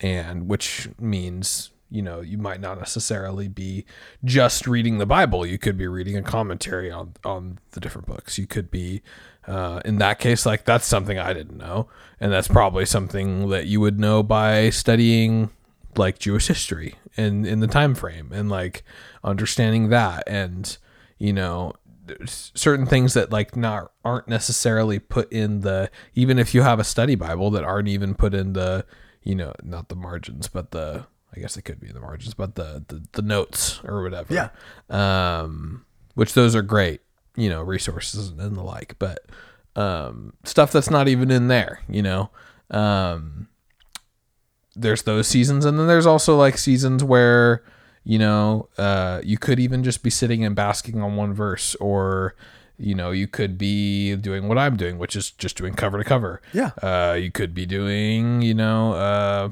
and 0.00 0.48
which 0.48 0.88
means 0.98 1.70
you 1.90 2.02
know 2.02 2.20
you 2.20 2.38
might 2.38 2.60
not 2.60 2.78
necessarily 2.78 3.48
be 3.48 3.84
just 4.24 4.66
reading 4.66 4.98
the 4.98 5.06
bible. 5.06 5.46
You 5.46 5.58
could 5.58 5.76
be 5.76 5.86
reading 5.86 6.16
a 6.16 6.22
commentary 6.22 6.90
on 6.90 7.14
on 7.24 7.58
the 7.72 7.80
different 7.80 8.06
books. 8.06 8.38
You 8.38 8.46
could 8.46 8.70
be 8.70 9.02
uh, 9.46 9.80
in 9.84 9.96
that 9.98 10.18
case 10.18 10.44
like 10.44 10.64
that's 10.64 10.86
something 10.86 11.18
i 11.18 11.32
didn't 11.32 11.56
know. 11.56 11.88
And 12.20 12.32
that's 12.32 12.48
probably 12.48 12.84
something 12.84 13.48
that 13.50 13.66
you 13.66 13.80
would 13.80 13.98
know 13.98 14.22
by 14.22 14.70
studying 14.70 15.50
like 15.96 16.18
jewish 16.18 16.48
history 16.48 16.96
and 17.16 17.46
in 17.46 17.60
the 17.60 17.66
time 17.66 17.94
frame 17.94 18.30
and 18.32 18.48
like 18.48 18.82
understanding 19.24 19.88
that. 19.88 20.24
And 20.26 20.76
you 21.18 21.32
know 21.32 21.72
certain 22.26 22.86
things 22.86 23.14
that 23.14 23.30
like 23.30 23.56
not 23.56 23.92
aren't 24.04 24.28
necessarily 24.28 24.98
put 24.98 25.30
in 25.32 25.60
the 25.60 25.90
even 26.14 26.38
if 26.38 26.54
you 26.54 26.62
have 26.62 26.78
a 26.78 26.84
study 26.84 27.14
bible 27.14 27.50
that 27.50 27.64
aren't 27.64 27.88
even 27.88 28.14
put 28.14 28.34
in 28.34 28.54
the 28.54 28.84
you 29.22 29.34
know 29.34 29.52
not 29.62 29.88
the 29.88 29.96
margins 29.96 30.48
but 30.48 30.70
the 30.70 31.04
i 31.36 31.40
guess 31.40 31.56
it 31.56 31.62
could 31.62 31.80
be 31.80 31.88
in 31.88 31.94
the 31.94 32.00
margins 32.00 32.34
but 32.34 32.54
the 32.54 32.84
the, 32.88 33.02
the 33.12 33.22
notes 33.22 33.80
or 33.84 34.02
whatever 34.02 34.32
Yeah. 34.32 34.48
um 34.90 35.84
which 36.14 36.34
those 36.34 36.54
are 36.56 36.62
great 36.62 37.00
you 37.36 37.48
know 37.48 37.62
resources 37.62 38.30
and 38.30 38.56
the 38.56 38.62
like 38.62 38.96
but 38.98 39.20
um 39.76 40.32
stuff 40.44 40.72
that's 40.72 40.90
not 40.90 41.06
even 41.08 41.30
in 41.30 41.48
there 41.48 41.80
you 41.88 42.02
know 42.02 42.30
um 42.70 43.48
there's 44.74 45.02
those 45.02 45.26
seasons 45.26 45.64
and 45.64 45.78
then 45.78 45.86
there's 45.86 46.06
also 46.06 46.36
like 46.36 46.56
seasons 46.58 47.02
where 47.02 47.62
you 48.04 48.18
know 48.18 48.68
uh 48.78 49.20
you 49.24 49.36
could 49.38 49.58
even 49.58 49.82
just 49.84 50.02
be 50.02 50.10
sitting 50.10 50.44
and 50.44 50.54
basking 50.56 51.00
on 51.02 51.16
one 51.16 51.32
verse 51.34 51.74
or 51.76 52.34
you 52.76 52.94
know 52.94 53.10
you 53.10 53.26
could 53.26 53.58
be 53.58 54.14
doing 54.16 54.46
what 54.48 54.56
i'm 54.58 54.76
doing 54.76 54.98
which 54.98 55.16
is 55.16 55.30
just 55.32 55.56
doing 55.56 55.74
cover 55.74 55.98
to 55.98 56.04
cover 56.04 56.40
Yeah. 56.52 56.70
uh 56.82 57.14
you 57.14 57.30
could 57.30 57.54
be 57.54 57.66
doing 57.66 58.40
you 58.40 58.54
know 58.54 58.92
uh 58.92 59.50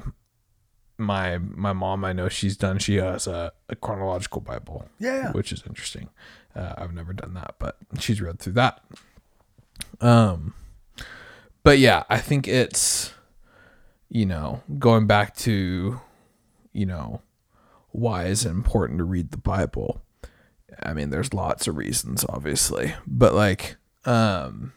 my 0.97 1.37
my 1.37 1.73
mom 1.73 2.03
i 2.03 2.11
know 2.11 2.27
she's 2.27 2.57
done 2.57 2.79
she 2.79 2.95
has 2.95 3.27
a, 3.27 3.51
a 3.69 3.75
chronological 3.75 4.41
bible. 4.41 4.89
Yeah, 4.99 5.31
which 5.31 5.51
is 5.51 5.63
interesting. 5.67 6.09
Uh, 6.55 6.73
i've 6.77 6.93
never 6.93 7.13
done 7.13 7.33
that 7.35 7.55
but 7.59 7.77
she's 7.99 8.21
read 8.21 8.39
through 8.39 8.53
that. 8.53 8.83
Um 10.01 10.53
but 11.63 11.79
yeah 11.79 12.03
i 12.09 12.17
think 12.17 12.47
it's 12.47 13.13
you 14.09 14.25
know 14.25 14.61
going 14.79 15.05
back 15.05 15.35
to 15.35 15.99
you 16.73 16.85
know 16.85 17.21
why 17.91 18.25
is 18.25 18.45
it 18.45 18.49
important 18.49 18.99
to 18.99 19.03
read 19.03 19.31
the 19.31 19.37
bible? 19.37 20.01
I 20.81 20.93
mean 20.93 21.09
there's 21.09 21.33
lots 21.33 21.67
of 21.67 21.77
reasons 21.77 22.25
obviously. 22.29 22.95
But 23.05 23.33
like 23.33 23.75
um 24.05 24.73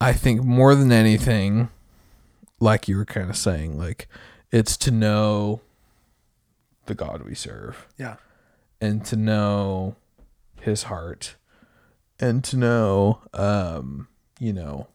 i 0.00 0.12
think 0.12 0.44
more 0.44 0.74
than 0.74 0.92
anything 0.92 1.70
like 2.60 2.88
you 2.88 2.96
were 2.96 3.04
kind 3.04 3.30
of 3.30 3.36
saying 3.36 3.78
like 3.78 4.08
it's 4.50 4.76
to 4.78 4.90
know 4.90 5.60
the 6.86 6.94
god 6.94 7.22
we 7.22 7.34
serve. 7.34 7.86
Yeah. 7.98 8.16
and 8.80 9.04
to 9.06 9.16
know 9.16 9.96
his 10.60 10.84
heart. 10.84 11.36
And 12.20 12.42
to 12.44 12.56
know 12.56 13.20
um 13.32 14.08
you 14.40 14.52
know 14.52 14.88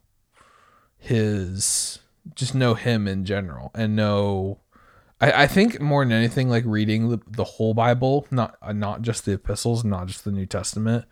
his 0.98 2.00
just 2.36 2.56
know 2.56 2.74
him 2.74 3.08
in 3.08 3.26
general 3.26 3.72
and 3.76 3.96
know 3.96 4.60
I, 5.20 5.44
I 5.44 5.48
think 5.48 5.80
more 5.82 6.04
than 6.04 6.14
anything 6.14 6.50
like 6.50 6.64
reading 6.66 7.10
the, 7.10 7.20
the 7.28 7.44
whole 7.44 7.74
bible 7.74 8.26
not 8.32 8.58
uh, 8.62 8.74
not 8.74 9.02
just 9.02 9.26
the 9.26 9.34
epistles 9.34 9.84
not 9.84 10.08
just 10.08 10.24
the 10.26 10.32
new 10.32 10.46
testament. 10.46 11.06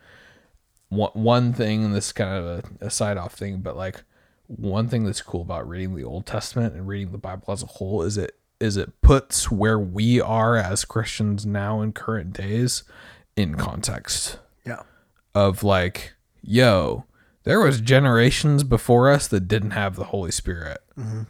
One, 0.88 1.10
one 1.12 1.52
thing 1.54 1.84
and 1.84 1.94
this 1.94 2.06
is 2.08 2.12
kind 2.12 2.36
of 2.36 2.44
a, 2.46 2.86
a 2.86 2.90
side 2.90 3.16
off 3.16 3.34
thing 3.34 3.60
but 3.60 3.76
like 3.76 4.02
one 4.46 4.88
thing 4.88 5.04
that's 5.04 5.22
cool 5.22 5.42
about 5.42 5.68
reading 5.68 5.94
the 5.94 6.04
old 6.04 6.26
testament 6.26 6.74
and 6.74 6.86
reading 6.86 7.12
the 7.12 7.18
bible 7.18 7.52
as 7.52 7.62
a 7.62 7.66
whole 7.66 8.02
is 8.02 8.16
it 8.16 8.36
is 8.60 8.76
it 8.76 9.00
puts 9.00 9.50
where 9.50 9.78
we 9.78 10.20
are 10.20 10.56
as 10.56 10.84
christians 10.84 11.46
now 11.46 11.80
in 11.80 11.92
current 11.92 12.32
days 12.32 12.84
in 13.36 13.54
context. 13.56 14.38
Yeah. 14.64 14.82
of 15.34 15.62
like 15.62 16.14
yo 16.42 17.04
there 17.44 17.60
was 17.60 17.80
generations 17.80 18.62
before 18.62 19.10
us 19.10 19.26
that 19.28 19.48
didn't 19.48 19.72
have 19.72 19.96
the 19.96 20.04
holy 20.04 20.30
spirit. 20.30 20.80
Mm-hmm. 20.96 21.22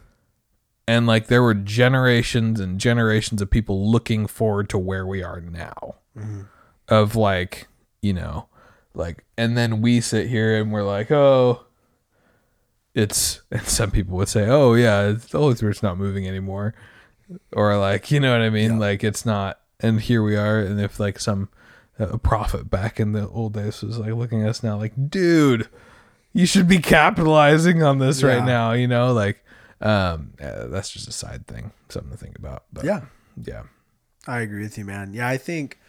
And 0.87 1.07
like 1.07 1.25
there 1.25 1.41
were 1.41 1.55
generations 1.55 2.59
and 2.59 2.79
generations 2.79 3.41
of 3.41 3.49
people 3.49 3.89
looking 3.89 4.27
forward 4.27 4.69
to 4.69 4.77
where 4.77 5.07
we 5.07 5.23
are 5.23 5.41
now. 5.41 5.95
Mm-hmm. 6.15 6.41
Of 6.87 7.15
like 7.15 7.67
you 8.01 8.13
know 8.13 8.47
like 8.93 9.23
and 9.37 9.57
then 9.57 9.81
we 9.81 10.01
sit 10.01 10.27
here 10.27 10.61
and 10.61 10.71
we're 10.71 10.83
like 10.83 11.09
oh 11.09 11.65
it's 12.95 13.41
and 13.51 13.63
some 13.63 13.91
people 13.91 14.17
would 14.17 14.29
say 14.29 14.47
oh 14.47 14.73
yeah 14.75 15.11
the 15.11 15.37
holy 15.37 15.55
spirit's 15.55 15.83
not 15.83 15.97
moving 15.97 16.27
anymore. 16.27 16.73
Or 17.53 17.77
like 17.77 18.11
you 18.11 18.19
know 18.19 18.31
what 18.31 18.41
i 18.41 18.49
mean? 18.49 18.79
Like 18.79 19.03
it's 19.03 19.25
not 19.25 19.59
and 19.79 19.99
here 20.01 20.21
we 20.23 20.35
are 20.35 20.59
and 20.59 20.79
if 20.79 20.99
like 20.99 21.19
some 21.19 21.49
a 21.99 22.17
prophet 22.17 22.69
back 22.69 22.99
in 22.99 23.11
the 23.11 23.27
old 23.29 23.53
days 23.53 23.81
was 23.81 23.99
like 23.99 24.13
looking 24.13 24.41
at 24.43 24.49
us 24.49 24.63
now 24.63 24.77
like 24.77 24.93
dude 25.09 25.69
you 26.33 26.45
should 26.47 26.67
be 26.67 26.79
capitalizing 26.79 27.83
on 27.83 27.99
this 27.99 28.23
right 28.23 28.43
now 28.43 28.71
you 28.73 28.87
know? 28.87 29.13
Like 29.13 29.43
um 29.81 30.33
yeah, 30.39 30.65
that's 30.67 30.89
just 30.89 31.07
a 31.07 31.11
side 31.11 31.47
thing 31.47 31.71
something 31.89 32.11
to 32.11 32.17
think 32.17 32.37
about 32.37 32.63
but 32.73 32.83
Yeah. 32.85 33.01
yeah. 33.43 33.63
I 34.25 34.39
agree 34.39 34.63
with 34.63 34.77
you, 34.77 34.85
man. 34.85 35.13
Yeah, 35.13 35.27
I 35.27 35.35
think 35.37 35.79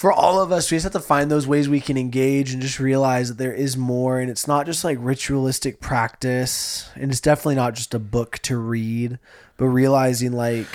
for 0.00 0.10
all 0.10 0.40
of 0.40 0.50
us, 0.50 0.70
we 0.70 0.76
just 0.76 0.84
have 0.84 0.94
to 0.94 0.98
find 0.98 1.30
those 1.30 1.46
ways 1.46 1.68
we 1.68 1.78
can 1.78 1.98
engage 1.98 2.54
and 2.54 2.62
just 2.62 2.80
realize 2.80 3.28
that 3.28 3.36
there 3.36 3.52
is 3.52 3.76
more. 3.76 4.18
And 4.18 4.30
it's 4.30 4.48
not 4.48 4.64
just 4.64 4.82
like 4.82 4.96
ritualistic 4.98 5.78
practice. 5.78 6.88
And 6.94 7.10
it's 7.10 7.20
definitely 7.20 7.56
not 7.56 7.74
just 7.74 7.92
a 7.92 7.98
book 7.98 8.38
to 8.44 8.56
read, 8.56 9.18
but 9.58 9.66
realizing 9.66 10.32
like 10.32 10.66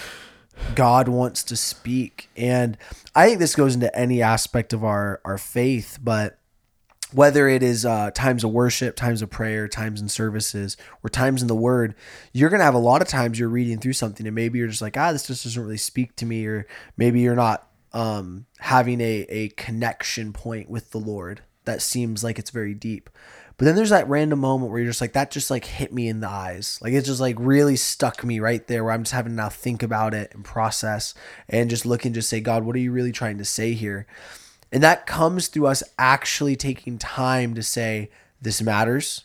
God 0.75 1.07
wants 1.07 1.43
to 1.45 1.55
speak. 1.55 2.29
And 2.37 2.77
I 3.15 3.25
think 3.25 3.39
this 3.39 3.55
goes 3.55 3.73
into 3.73 3.97
any 3.97 4.21
aspect 4.21 4.73
of 4.73 4.83
our, 4.83 5.21
our 5.25 5.39
faith, 5.39 5.97
but 6.03 6.37
whether 7.11 7.47
it 7.47 7.63
is 7.63 7.83
uh, 7.83 8.11
times 8.11 8.43
of 8.43 8.51
worship, 8.51 8.95
times 8.95 9.23
of 9.23 9.31
prayer, 9.31 9.67
times 9.67 10.01
in 10.01 10.07
services, 10.07 10.77
or 11.03 11.09
times 11.09 11.41
in 11.41 11.47
the 11.47 11.55
Word, 11.55 11.95
you're 12.31 12.51
gonna 12.51 12.63
have 12.63 12.75
a 12.75 12.77
lot 12.77 13.01
of 13.01 13.07
times 13.07 13.39
you're 13.39 13.49
reading 13.49 13.79
through 13.79 13.93
something 13.93 14.27
and 14.27 14.35
maybe 14.35 14.59
you're 14.59 14.67
just 14.67 14.83
like, 14.83 14.97
ah, 14.97 15.11
this 15.11 15.25
just 15.25 15.45
doesn't 15.45 15.63
really 15.63 15.77
speak 15.77 16.15
to 16.17 16.27
me, 16.27 16.45
or 16.45 16.67
maybe 16.95 17.21
you're 17.21 17.33
not 17.33 17.67
um, 17.95 18.45
having 18.59 19.01
a 19.01 19.25
a 19.29 19.49
connection 19.49 20.33
point 20.33 20.69
with 20.69 20.91
the 20.91 20.99
Lord 20.99 21.41
that 21.63 21.81
seems 21.81 22.23
like 22.23 22.37
it's 22.37 22.51
very 22.51 22.75
deep. 22.75 23.09
But 23.57 23.65
then 23.65 23.75
there's 23.75 23.89
that 23.89 24.09
random 24.09 24.39
moment 24.39 24.69
where 24.69 24.81
you're 24.81 24.89
just 24.89 24.99
like, 24.99 25.13
that 25.13 25.31
just 25.31 25.49
like 25.49 25.63
hit 25.63 25.93
me 25.93 26.09
in 26.09 26.19
the 26.19 26.29
eyes. 26.29 26.77
Like 26.81 26.91
it 26.91 27.05
just 27.05 27.21
like 27.21 27.37
really 27.39 27.77
stuck 27.77 28.23
me 28.23 28.39
right 28.39 28.65
there 28.67 28.83
where 28.83 28.91
I'm 28.91 29.03
just 29.03 29.13
having 29.13 29.31
to 29.31 29.35
now 29.35 29.49
think 29.49 29.81
about 29.81 30.13
it 30.13 30.35
and 30.35 30.43
process 30.43 31.13
and 31.47 31.69
just 31.69 31.85
look 31.85 32.03
and 32.03 32.13
just 32.13 32.29
say, 32.29 32.41
God, 32.41 32.65
what 32.65 32.75
are 32.75 32.79
you 32.79 32.91
really 32.91 33.13
trying 33.13 33.37
to 33.37 33.45
say 33.45 33.71
here? 33.71 34.07
And 34.73 34.83
that 34.83 35.07
comes 35.07 35.47
through 35.47 35.67
us 35.67 35.83
actually 35.97 36.57
taking 36.57 36.97
time 36.97 37.53
to 37.53 37.63
say, 37.63 38.11
this 38.41 38.61
matters. 38.61 39.23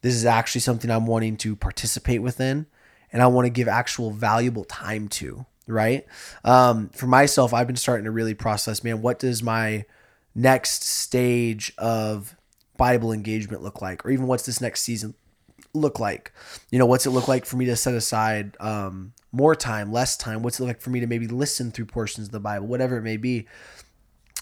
This 0.00 0.14
is 0.14 0.24
actually 0.24 0.62
something 0.62 0.90
I'm 0.90 1.06
wanting 1.06 1.36
to 1.38 1.54
participate 1.54 2.22
within 2.22 2.66
and 3.12 3.22
I 3.22 3.26
want 3.26 3.44
to 3.44 3.50
give 3.50 3.68
actual 3.68 4.10
valuable 4.10 4.64
time 4.64 5.08
to, 5.08 5.44
right? 5.72 6.06
Um, 6.44 6.88
for 6.90 7.06
myself, 7.06 7.52
I've 7.52 7.66
been 7.66 7.76
starting 7.76 8.04
to 8.04 8.10
really 8.10 8.34
process, 8.34 8.84
man, 8.84 9.02
what 9.02 9.18
does 9.18 9.42
my 9.42 9.84
next 10.34 10.84
stage 10.84 11.72
of 11.78 12.36
Bible 12.76 13.12
engagement 13.12 13.62
look 13.62 13.82
like? 13.82 14.04
Or 14.04 14.10
even 14.10 14.26
what's 14.26 14.46
this 14.46 14.60
next 14.60 14.82
season 14.82 15.14
look 15.74 15.98
like? 15.98 16.32
You 16.70 16.78
know, 16.78 16.86
what's 16.86 17.06
it 17.06 17.10
look 17.10 17.28
like 17.28 17.44
for 17.44 17.56
me 17.56 17.64
to 17.66 17.76
set 17.76 17.94
aside 17.94 18.56
um, 18.60 19.12
more 19.32 19.54
time, 19.54 19.92
less 19.92 20.16
time? 20.16 20.42
What's 20.42 20.58
it 20.58 20.62
look 20.62 20.68
like 20.68 20.80
for 20.80 20.90
me 20.90 21.00
to 21.00 21.06
maybe 21.06 21.26
listen 21.26 21.70
through 21.70 21.86
portions 21.86 22.28
of 22.28 22.32
the 22.32 22.40
Bible, 22.40 22.66
whatever 22.66 22.96
it 22.96 23.02
may 23.02 23.16
be? 23.16 23.46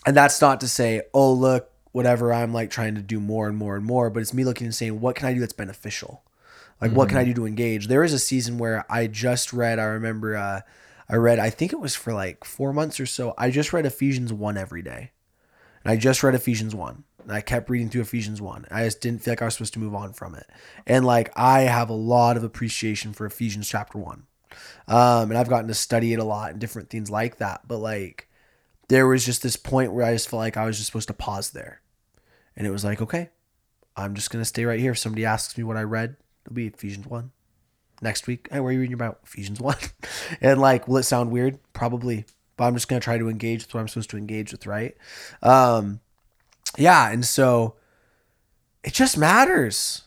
And 0.07 0.16
that's 0.16 0.40
not 0.40 0.61
to 0.61 0.69
say, 0.69 1.03
oh, 1.12 1.33
look, 1.33 1.71
whatever, 1.93 2.33
I'm 2.33 2.53
like 2.55 2.71
trying 2.71 2.95
to 2.95 3.03
do 3.03 3.21
more 3.21 3.49
and 3.49 3.57
more 3.57 3.77
and 3.77 3.85
more, 3.85 4.11
but 4.11 4.21
it's 4.21 4.33
me 4.33 4.45
looking 4.45 4.66
and 4.66 4.75
saying, 4.75 5.01
what 5.01 5.16
can 5.16 5.27
I 5.27 5.35
do 5.35 5.40
that's 5.40 5.53
beneficial? 5.53 6.23
Like, 6.81 6.93
what 6.93 7.11
can 7.11 7.19
I 7.19 7.25
do 7.25 7.35
to 7.35 7.47
engage? 7.47 7.88
There 7.88 8.03
is 8.03 8.14
a 8.14 8.19
season 8.19 8.57
where 8.57 8.87
I 8.90 9.07
just 9.07 9.53
read, 9.53 9.79
I 9.79 9.85
remember, 9.85 10.35
uh, 10.35 10.61
I 11.11 11.16
read, 11.16 11.40
I 11.40 11.51
think 11.51 11.73
it 11.73 11.81
was 11.81 11.96
for 11.96 12.12
like 12.12 12.44
four 12.44 12.73
months 12.73 13.01
or 13.01 13.07
so. 13.07 13.35
I 13.37 13.51
just 13.51 13.73
read 13.73 13.85
Ephesians 13.85 14.33
1 14.33 14.57
every 14.57 14.81
day. 14.81 15.11
And 15.83 15.90
I 15.90 15.96
just 15.96 16.23
read 16.23 16.37
Ephesians 16.37 16.73
1. 16.73 17.03
And 17.25 17.33
I 17.33 17.40
kept 17.40 17.68
reading 17.68 17.88
through 17.88 18.03
Ephesians 18.03 18.40
1. 18.40 18.66
I 18.70 18.85
just 18.85 19.01
didn't 19.01 19.23
feel 19.23 19.33
like 19.33 19.42
I 19.42 19.46
was 19.46 19.55
supposed 19.55 19.73
to 19.75 19.81
move 19.81 19.94
on 19.94 20.12
from 20.12 20.37
it. 20.37 20.46
And 20.87 21.05
like, 21.05 21.33
I 21.37 21.62
have 21.62 21.90
a 21.90 21.94
lot 21.94 22.37
of 22.37 22.44
appreciation 22.44 23.12
for 23.12 23.27
Ephesians 23.27 23.68
chapter 23.68 23.99
1. 23.99 24.23
Um, 24.87 25.31
and 25.31 25.37
I've 25.37 25.49
gotten 25.49 25.66
to 25.66 25.75
study 25.75 26.12
it 26.12 26.20
a 26.20 26.25
lot 26.25 26.53
and 26.53 26.61
different 26.61 26.90
things 26.90 27.11
like 27.11 27.38
that. 27.38 27.62
But 27.66 27.79
like, 27.79 28.29
there 28.87 29.09
was 29.09 29.27
just 29.27 29.42
this 29.42 29.57
point 29.57 29.92
where 29.92 30.07
I 30.07 30.12
just 30.12 30.29
felt 30.29 30.38
like 30.38 30.57
I 30.57 30.64
was 30.64 30.77
just 30.77 30.87
supposed 30.87 31.09
to 31.09 31.14
pause 31.14 31.51
there. 31.51 31.81
And 32.57 32.68
it 32.68 32.70
was 32.70 32.85
like, 32.85 33.03
okay, 33.03 33.31
I'm 33.96 34.14
just 34.14 34.31
going 34.31 34.42
to 34.42 34.49
stay 34.49 34.64
right 34.64 34.79
here. 34.79 34.92
If 34.92 34.99
somebody 34.99 35.25
asks 35.25 35.59
me 35.59 35.64
what 35.64 35.77
I 35.77 35.83
read, 35.83 36.16
it'll 36.44 36.55
be 36.55 36.68
Ephesians 36.68 37.07
1. 37.07 37.33
Next 38.01 38.27
week, 38.27 38.49
hey, 38.51 38.61
where 38.61 38.71
are 38.71 38.73
you 38.73 38.81
reading 38.81 38.95
about? 38.95 39.21
Ephesians 39.25 39.61
1. 39.61 39.77
and 40.41 40.61
like, 40.61 40.89
will 40.89 40.97
it 40.99 41.03
sound 41.05 41.31
weird? 41.31 41.59
Probably. 41.73 42.25
But 42.57 42.65
I'm 42.65 42.75
just 42.75 42.89
going 42.89 43.01
to 43.01 43.05
try 43.05 43.19
to 43.19 43.29
engage 43.29 43.65
with 43.65 43.75
what 43.75 43.81
I'm 43.81 43.89
supposed 43.89 44.11
to 44.11 44.17
engage 44.17 44.53
with, 44.53 44.67
right? 44.67 44.97
Um, 45.43 46.01
yeah. 46.79 47.11
And 47.11 47.25
so 47.25 47.75
it 48.85 48.93
just 48.95 49.17
matters. 49.19 50.03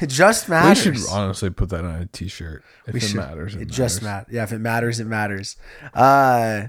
It 0.00 0.08
just 0.08 0.48
matters. 0.48 0.86
We 0.86 0.96
should 0.96 1.10
honestly 1.10 1.50
put 1.50 1.68
that 1.70 1.84
on 1.84 1.94
a 2.02 2.06
t-shirt. 2.06 2.64
If 2.86 2.94
We 2.94 2.98
it 3.00 3.02
should. 3.02 3.16
matters, 3.16 3.54
it, 3.54 3.62
It 3.62 3.68
just 3.68 4.02
matters. 4.02 4.26
matters. 4.28 4.34
Yeah, 4.34 4.42
if 4.44 4.52
it 4.52 4.58
matters, 4.60 4.98
it 5.00 5.06
matters. 5.06 5.56
Uh, 5.94 6.68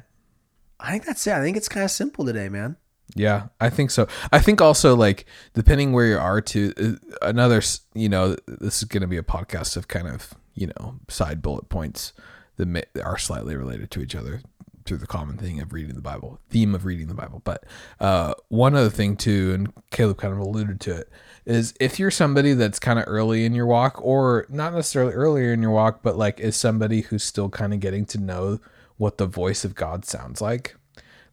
I 0.79 0.91
think 0.91 1.05
that's 1.05 1.25
it. 1.27 1.33
I 1.33 1.41
think 1.41 1.55
it's 1.57 1.69
kind 1.69 1.83
of 1.83 1.91
simple 1.91 2.25
today, 2.25 2.49
man. 2.49 2.75
Yeah, 3.15 3.47
I 3.59 3.69
think 3.69 3.91
so. 3.91 4.07
I 4.31 4.39
think 4.39 4.61
also 4.61 4.95
like 4.95 5.25
depending 5.53 5.91
where 5.91 6.07
you 6.07 6.17
are 6.17 6.41
to 6.41 6.73
uh, 6.79 7.27
another, 7.27 7.61
you 7.93 8.09
know, 8.09 8.37
this 8.47 8.77
is 8.77 8.85
going 8.85 9.01
to 9.01 9.07
be 9.07 9.17
a 9.17 9.23
podcast 9.23 9.75
of 9.75 9.87
kind 9.87 10.07
of, 10.07 10.33
you 10.53 10.67
know, 10.67 10.95
side 11.09 11.41
bullet 11.41 11.69
points 11.69 12.13
that 12.57 12.87
are 13.03 13.17
slightly 13.17 13.55
related 13.55 13.91
to 13.91 14.01
each 14.01 14.15
other 14.15 14.41
through 14.85 14.97
the 14.97 15.07
common 15.07 15.37
thing 15.37 15.59
of 15.59 15.73
reading 15.73 15.95
the 15.95 16.01
Bible, 16.01 16.39
theme 16.49 16.73
of 16.73 16.85
reading 16.85 17.07
the 17.07 17.13
Bible. 17.13 17.41
But 17.43 17.65
uh, 17.99 18.33
one 18.47 18.75
other 18.75 18.89
thing 18.89 19.15
too, 19.15 19.51
and 19.53 19.73
Caleb 19.91 20.17
kind 20.17 20.33
of 20.33 20.39
alluded 20.39 20.79
to 20.81 20.95
it, 20.97 21.09
is 21.45 21.73
if 21.79 21.99
you're 21.99 22.11
somebody 22.11 22.53
that's 22.53 22.79
kind 22.79 22.97
of 22.97 23.05
early 23.07 23.45
in 23.45 23.53
your 23.53 23.67
walk, 23.67 23.99
or 24.01 24.45
not 24.49 24.73
necessarily 24.73 25.13
earlier 25.13 25.53
in 25.53 25.61
your 25.61 25.71
walk, 25.71 26.01
but 26.01 26.17
like 26.17 26.39
is 26.39 26.55
somebody 26.55 27.01
who's 27.01 27.23
still 27.23 27.49
kind 27.49 27.73
of 27.73 27.79
getting 27.79 28.05
to 28.05 28.17
know 28.17 28.59
what 28.97 29.17
the 29.17 29.25
voice 29.25 29.65
of 29.65 29.75
God 29.75 30.05
sounds 30.05 30.41
like 30.41 30.75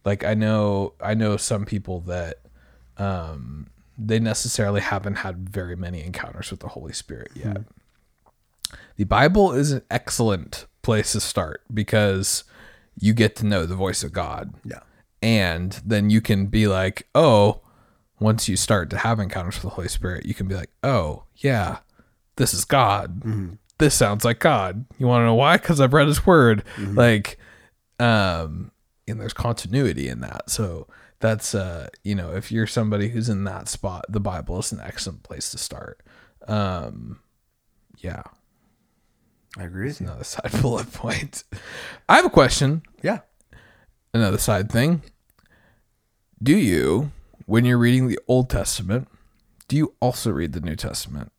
like 0.05 0.23
i 0.23 0.33
know 0.33 0.93
i 1.01 1.13
know 1.13 1.37
some 1.37 1.65
people 1.65 1.99
that 2.01 2.39
um 2.97 3.67
they 3.97 4.19
necessarily 4.19 4.79
haven't 4.81 5.15
had 5.15 5.49
very 5.49 5.75
many 5.75 6.03
encounters 6.03 6.51
with 6.51 6.61
the 6.61 6.69
holy 6.69 6.93
spirit 6.93 7.31
yet. 7.35 7.63
The 8.97 9.03
bible 9.03 9.51
is 9.53 9.71
an 9.71 9.81
excellent 9.91 10.65
place 10.81 11.11
to 11.13 11.19
start 11.19 11.61
because 11.73 12.43
you 12.97 13.13
get 13.13 13.35
to 13.37 13.45
know 13.45 13.65
the 13.65 13.75
voice 13.75 14.03
of 14.03 14.11
god. 14.13 14.53
Yeah. 14.63 14.79
and 15.21 15.81
then 15.85 16.09
you 16.09 16.21
can 16.21 16.45
be 16.47 16.67
like 16.67 17.07
oh 17.15 17.61
once 18.19 18.47
you 18.49 18.55
start 18.57 18.89
to 18.91 18.97
have 18.97 19.19
encounters 19.19 19.55
with 19.55 19.63
the 19.63 19.69
holy 19.69 19.87
spirit 19.89 20.25
you 20.25 20.33
can 20.33 20.47
be 20.47 20.55
like 20.55 20.69
oh 20.83 21.23
yeah 21.37 21.79
this 22.37 22.53
is 22.53 22.63
god. 22.63 23.21
This 23.79 23.95
sounds 23.95 24.23
like 24.23 24.39
god. 24.39 24.85
You 24.97 25.07
want 25.07 25.21
to 25.21 25.25
know 25.25 25.35
why? 25.35 25.57
Because 25.57 25.81
i've 25.81 25.93
read 25.93 26.07
his 26.07 26.25
word. 26.25 26.63
Like 26.77 27.37
um 27.99 28.71
and 29.09 29.19
there's 29.19 29.33
continuity 29.33 30.07
in 30.07 30.21
that. 30.21 30.49
So 30.49 30.87
that's 31.19 31.53
uh 31.53 31.89
you 32.03 32.15
know 32.15 32.31
if 32.31 32.51
you're 32.51 32.67
somebody 32.67 33.09
who's 33.09 33.27
in 33.27 33.43
that 33.43 33.67
spot 33.67 34.05
the 34.07 34.21
bible 34.21 34.57
is 34.59 34.71
an 34.71 34.79
excellent 34.81 35.23
place 35.23 35.51
to 35.51 35.57
start. 35.57 36.01
Um 36.47 37.19
yeah. 37.97 38.23
I 39.57 39.63
agree 39.63 39.87
with 39.87 39.99
you. 39.99 40.07
another 40.07 40.23
side 40.35 40.51
bullet 40.61 40.91
point. 40.93 41.43
I 42.07 42.15
have 42.15 42.25
a 42.25 42.29
question. 42.29 42.83
Yeah. 43.01 43.19
another 44.13 44.37
side 44.37 44.71
thing. 44.71 45.01
Do 46.41 46.55
you 46.55 47.11
when 47.45 47.65
you're 47.65 47.77
reading 47.77 48.07
the 48.07 48.19
old 48.27 48.49
testament 48.49 49.07
do 49.69 49.77
you 49.77 49.93
also 50.01 50.31
read 50.31 50.53
the 50.53 50.59
new 50.59 50.75
testament? 50.75 51.31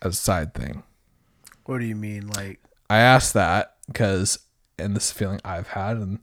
As 0.00 0.14
a 0.14 0.16
side 0.16 0.54
thing. 0.54 0.82
What 1.66 1.78
do 1.78 1.84
you 1.84 1.94
mean? 1.94 2.26
Like, 2.26 2.58
I 2.90 2.98
asked 2.98 3.34
that 3.34 3.76
because, 3.86 4.38
and 4.78 4.96
this 4.96 5.12
feeling 5.12 5.38
I've 5.44 5.68
had, 5.68 5.98
and 5.98 6.18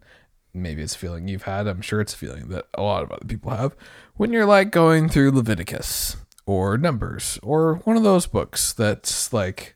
maybe 0.53 0.81
it's 0.81 0.95
a 0.95 0.97
feeling 0.97 1.27
you've 1.27 1.43
had. 1.43 1.67
I'm 1.67 1.81
sure 1.81 2.01
it's 2.01 2.13
a 2.13 2.17
feeling 2.17 2.49
that 2.49 2.67
a 2.73 2.81
lot 2.81 3.03
of 3.03 3.11
other 3.11 3.25
people 3.25 3.51
have. 3.51 3.75
When 4.15 4.33
you're 4.33 4.45
like 4.45 4.71
going 4.71 5.09
through 5.09 5.31
Leviticus 5.31 6.17
or 6.45 6.77
Numbers 6.77 7.39
or 7.43 7.75
one 7.83 7.97
of 7.97 8.03
those 8.03 8.27
books 8.27 8.73
that's 8.73 9.31
like 9.31 9.75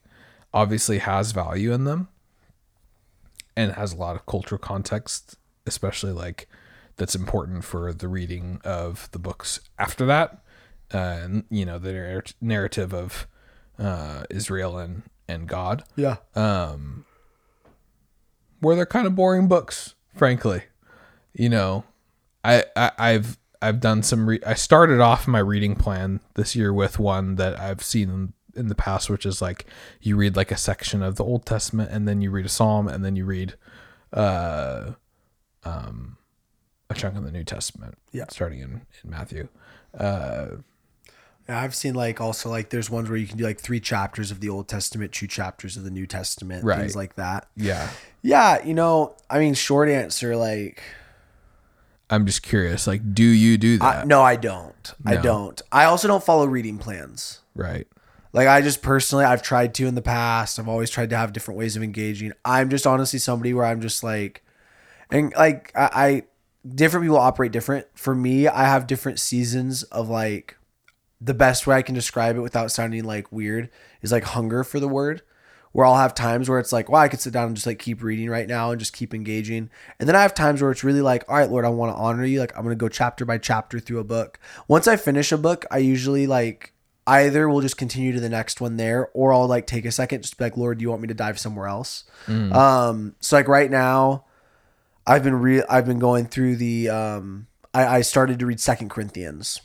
obviously 0.54 1.00
has 1.00 1.32
value 1.32 1.72
in 1.72 1.84
them 1.86 2.08
and 3.56 3.74
has 3.74 3.94
a 3.94 3.98
lot 3.98 4.16
of 4.16 4.26
cultural 4.26 4.60
context, 4.60 5.38
especially 5.66 6.12
like 6.12 6.48
that's 6.96 7.16
important 7.16 7.64
for 7.64 7.94
the 7.94 8.08
reading 8.08 8.60
of 8.64 9.10
the 9.12 9.20
books 9.20 9.60
after 9.78 10.06
that. 10.06 10.44
Uh, 10.94 10.98
and, 10.98 11.44
you 11.50 11.66
know, 11.66 11.80
the 11.80 11.92
narr- 11.92 12.24
narrative 12.42 12.94
of 12.94 13.28
uh, 13.80 14.24
Israel 14.30 14.78
and, 14.78 15.04
and 15.26 15.48
God 15.48 15.86
yeah. 15.96 16.18
um 16.36 17.06
where 18.60 18.76
they're 18.76 18.86
kind 18.86 19.08
of 19.08 19.16
boring 19.16 19.48
books 19.48 19.96
frankly 20.16 20.64
you 21.34 21.50
know 21.50 21.84
I, 22.44 22.64
I 22.76 22.92
i've 22.98 23.38
i've 23.62 23.80
done 23.80 24.04
some 24.04 24.28
re- 24.28 24.40
i 24.46 24.54
started 24.54 25.00
off 25.00 25.28
my 25.28 25.40
reading 25.40 25.76
plan 25.76 26.20
this 26.36 26.56
year 26.56 26.72
with 26.74 27.00
one 27.00 27.36
that 27.36 27.60
i've 27.60 27.82
seen 27.84 28.10
in, 28.10 28.34
in 28.56 28.68
the 28.68 28.76
past 28.76 29.10
which 29.10 29.26
is 29.26 29.42
like 29.42 29.66
you 30.02 30.16
read 30.16 30.36
like 30.36 30.52
a 30.52 30.58
section 30.58 31.02
of 31.02 31.16
the 31.16 31.24
old 31.24 31.46
testament 31.46 31.90
and 31.92 32.08
then 32.08 32.22
you 32.22 32.30
read 32.32 32.46
a 32.46 32.50
psalm 32.50 32.88
and 32.88 33.04
then 33.04 33.16
you 33.16 33.26
read 33.26 33.56
uh 34.14 34.92
um 35.64 36.18
a 36.90 36.94
chunk 36.94 37.16
of 37.18 37.24
the 37.24 37.32
new 37.32 37.44
testament 37.44 37.98
Yeah. 38.12 38.26
starting 38.30 38.60
in 38.60 38.82
in 39.04 39.10
matthew 39.10 39.48
uh 39.98 40.48
I've 41.48 41.76
seen 41.76 41.94
like 41.94 42.22
also 42.22 42.50
like 42.50 42.70
there's 42.70 42.90
ones 42.90 43.10
where 43.10 43.18
you 43.18 43.28
can 43.28 43.38
do 43.38 43.44
like 43.44 43.60
three 43.60 43.80
chapters 43.80 44.32
of 44.32 44.40
the 44.40 44.50
Old 44.50 44.68
Testament, 44.68 45.12
two 45.12 45.28
chapters 45.28 45.76
of 45.78 45.84
the 45.84 45.92
New 45.92 46.06
Testament, 46.08 46.64
Right. 46.64 46.80
things 46.80 46.96
like 46.96 47.16
that. 47.16 47.48
yeah 47.56 47.90
Yeah, 48.22 48.64
you 48.66 48.74
know, 48.74 49.16
I 49.30 49.40
mean, 49.40 49.54
short 49.54 49.90
answer, 49.90 50.36
like, 50.36 50.82
i'm 52.10 52.26
just 52.26 52.44
curious 52.44 52.86
like 52.86 53.14
do 53.16 53.24
you 53.24 53.58
do 53.58 53.78
I, 53.82 53.94
that 53.96 54.08
no, 54.08 54.22
I 54.22 54.36
don't. 54.36 54.94
I 55.06 55.16
don't. 55.16 55.60
I 55.72 55.86
also 55.86 56.08
don't 56.08 56.24
follow 56.24 56.46
reading 56.46 56.78
plans. 56.78 57.40
right 57.56 57.88
Like 58.34 58.48
I 58.48 58.62
just 58.62 58.82
personally, 58.82 59.26
I've 59.26 59.42
tried 59.42 59.74
to 59.76 59.88
in 59.88 59.96
the 59.96 60.02
past. 60.02 60.60
I've 60.60 60.68
always 60.68 60.90
tried 60.90 61.10
to 61.12 61.18
have 61.18 61.34
different 61.34 61.58
ways 61.58 61.76
of 61.76 61.84
engaging. 61.84 62.34
I'm 62.46 62.70
just 62.70 62.86
honestly 62.86 63.20
somebody 63.20 63.54
where 63.54 63.66
I'm 63.66 63.80
just 63.82 64.04
like, 64.04 64.44
and 65.10 65.34
like 65.38 65.72
I, 65.76 65.90
I 65.94 66.24
different 66.68 67.04
people 67.06 67.18
operate 67.18 67.52
different. 67.52 67.88
For 67.96 68.14
me, 68.16 68.48
I 68.48 68.66
have 68.66 68.86
different 68.86 69.20
seasons 69.20 69.84
of 69.84 70.10
like 70.10 70.58
the 71.24 71.34
best 71.34 71.66
way 71.66 71.76
I 71.76 71.82
can 71.82 71.96
describe 71.96 72.36
it 72.36 72.42
without 72.42 72.72
sounding 72.72 73.04
like 73.06 73.32
weird 73.32 73.70
is 74.02 74.12
like 74.12 74.24
hunger 74.24 74.64
for 74.64 74.80
the 74.80 74.88
word. 74.88 75.22
Where 75.72 75.88
I'll 75.88 75.96
have 75.96 76.14
times 76.14 76.48
where 76.48 76.60
it's 76.60 76.72
like, 76.72 76.88
well, 76.88 77.02
I 77.02 77.08
could 77.08 77.20
sit 77.20 77.34
down 77.34 77.48
and 77.48 77.56
just 77.56 77.66
like 77.66 77.80
keep 77.80 78.04
reading 78.04 78.30
right 78.30 78.48
now 78.48 78.70
and 78.70 78.80
just 78.80 78.94
keep 78.94 79.12
engaging. 79.12 79.72
And 80.00 80.08
then 80.08 80.16
I 80.16 80.22
have 80.22 80.36
times 80.36 80.62
where 80.62 80.70
it's 80.70 80.84
really 80.84 81.02
like, 81.02 81.24
all 81.28 81.36
right, 81.36 81.50
Lord, 81.50 81.66
I 81.66 81.70
want 81.70 81.92
to 81.92 82.00
honor 82.00 82.24
you. 82.26 82.40
Like 82.40 82.56
I'm 82.56 82.62
gonna 82.62 82.76
go 82.76 82.90
chapter 82.90 83.26
by 83.26 83.40
chapter 83.40 83.80
through 83.80 83.98
a 83.98 84.04
book. 84.04 84.40
Once 84.68 84.88
I 84.88 84.98
finish 84.98 85.32
a 85.32 85.38
book, 85.38 85.66
I 85.72 85.80
usually 85.80 86.28
like 86.28 86.74
either 87.08 87.50
we'll 87.50 87.62
just 87.62 87.78
continue 87.78 88.12
to 88.14 88.20
the 88.20 88.30
next 88.30 88.62
one 88.62 88.78
there, 88.78 89.10
or 89.14 89.34
I'll 89.34 89.48
like 89.48 89.66
take 89.66 89.86
a 89.86 89.92
second 89.92 90.22
just 90.22 90.38
be 90.38 90.44
like, 90.44 90.58
Lord, 90.58 90.78
do 90.78 90.84
you 90.84 90.90
want 90.92 91.02
me 91.02 91.08
to 91.08 91.16
dive 91.16 91.40
somewhere 91.40 91.68
else? 91.68 92.04
Um, 92.54 93.16
so 93.20 93.36
like 93.36 93.48
right 93.48 93.72
now, 93.72 94.26
I've 95.08 95.24
been 95.24 95.42
re- 95.42 95.64
I've 95.68 95.88
been 95.88 96.00
going 96.00 96.28
through 96.28 96.58
the 96.58 96.90
um, 96.90 97.48
I, 97.74 97.88
I 97.98 98.02
started 98.02 98.38
to 98.40 98.46
read 98.46 98.60
Second 98.60 98.90
Corinthians 98.90 99.60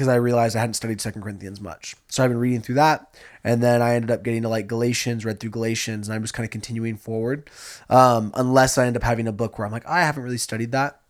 because 0.00 0.08
I 0.08 0.14
realized 0.14 0.56
I 0.56 0.60
hadn't 0.60 0.74
studied 0.74 0.98
Second 0.98 1.20
Corinthians 1.20 1.60
much. 1.60 1.94
So 2.08 2.24
I've 2.24 2.30
been 2.30 2.38
reading 2.38 2.62
through 2.62 2.76
that, 2.76 3.14
and 3.44 3.62
then 3.62 3.82
I 3.82 3.96
ended 3.96 4.10
up 4.10 4.22
getting 4.22 4.40
to 4.40 4.48
like 4.48 4.66
Galatians, 4.66 5.26
read 5.26 5.40
through 5.40 5.50
Galatians, 5.50 6.08
and 6.08 6.14
I'm 6.14 6.22
just 6.22 6.32
kind 6.32 6.46
of 6.46 6.50
continuing 6.50 6.96
forward. 6.96 7.50
Um, 7.90 8.32
unless 8.34 8.78
I 8.78 8.86
end 8.86 8.96
up 8.96 9.02
having 9.02 9.28
a 9.28 9.32
book 9.32 9.58
where 9.58 9.66
I'm 9.66 9.72
like, 9.72 9.86
I 9.86 10.00
haven't 10.00 10.22
really 10.22 10.38
studied 10.38 10.72
that. 10.72 11.02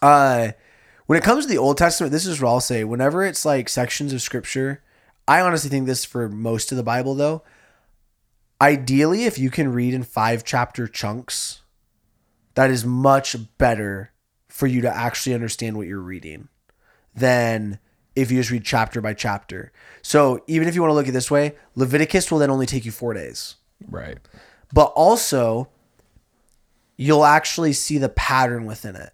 Uh, 0.00 0.52
when 1.06 1.18
it 1.18 1.24
comes 1.24 1.46
to 1.46 1.50
the 1.50 1.58
Old 1.58 1.78
Testament, 1.78 2.12
this 2.12 2.24
is 2.24 2.40
what 2.40 2.48
I'll 2.48 2.60
say. 2.60 2.84
Whenever 2.84 3.24
it's 3.24 3.44
like 3.44 3.68
sections 3.68 4.12
of 4.12 4.22
Scripture, 4.22 4.84
I 5.26 5.40
honestly 5.40 5.68
think 5.68 5.86
this 5.86 6.04
for 6.04 6.28
most 6.28 6.70
of 6.70 6.76
the 6.76 6.84
Bible 6.84 7.16
though. 7.16 7.42
Ideally, 8.60 9.24
if 9.24 9.36
you 9.36 9.50
can 9.50 9.72
read 9.72 9.94
in 9.94 10.04
five 10.04 10.44
chapter 10.44 10.86
chunks, 10.86 11.62
that 12.54 12.70
is 12.70 12.84
much 12.84 13.34
better 13.58 14.12
for 14.48 14.68
you 14.68 14.80
to 14.82 14.96
actually 14.96 15.34
understand 15.34 15.76
what 15.76 15.88
you're 15.88 15.98
reading 15.98 16.46
than 17.16 17.80
if 18.14 18.30
you 18.30 18.38
just 18.38 18.50
read 18.50 18.64
chapter 18.64 19.00
by 19.00 19.14
chapter. 19.14 19.72
So 20.02 20.42
even 20.46 20.68
if 20.68 20.74
you 20.74 20.82
want 20.82 20.90
to 20.90 20.94
look 20.94 21.06
at 21.06 21.10
it 21.10 21.12
this 21.12 21.30
way, 21.30 21.56
Leviticus 21.74 22.30
will 22.30 22.38
then 22.38 22.50
only 22.50 22.66
take 22.66 22.84
you 22.84 22.92
four 22.92 23.14
days. 23.14 23.56
right 23.88 24.18
But 24.72 24.92
also, 24.94 25.68
you'll 26.96 27.24
actually 27.24 27.72
see 27.72 27.98
the 27.98 28.08
pattern 28.08 28.66
within 28.66 28.96
it. 28.96 29.12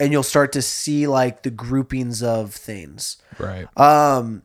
And 0.00 0.12
you'll 0.12 0.22
start 0.22 0.52
to 0.52 0.62
see 0.62 1.06
like 1.06 1.42
the 1.42 1.50
groupings 1.50 2.22
of 2.22 2.52
things. 2.52 3.18
right 3.38 3.66
Um, 3.78 4.42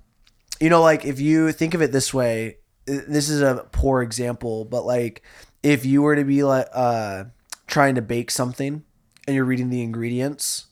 you 0.59 0.69
know, 0.69 0.81
like 0.81 1.05
if 1.05 1.19
you 1.19 1.51
think 1.51 1.73
of 1.73 1.81
it 1.81 1.91
this 1.91 2.13
way, 2.13 2.57
this 2.85 3.29
is 3.29 3.41
a 3.41 3.67
poor 3.71 4.01
example, 4.01 4.65
but 4.65 4.85
like 4.85 5.23
if 5.63 5.85
you 5.85 6.01
were 6.01 6.15
to 6.15 6.23
be 6.23 6.43
like 6.43 6.67
uh 6.73 7.25
trying 7.67 7.95
to 7.95 8.01
bake 8.01 8.31
something 8.31 8.83
and 9.27 9.35
you're 9.35 9.45
reading 9.45 9.69
the 9.69 9.81
ingredients, 9.81 10.65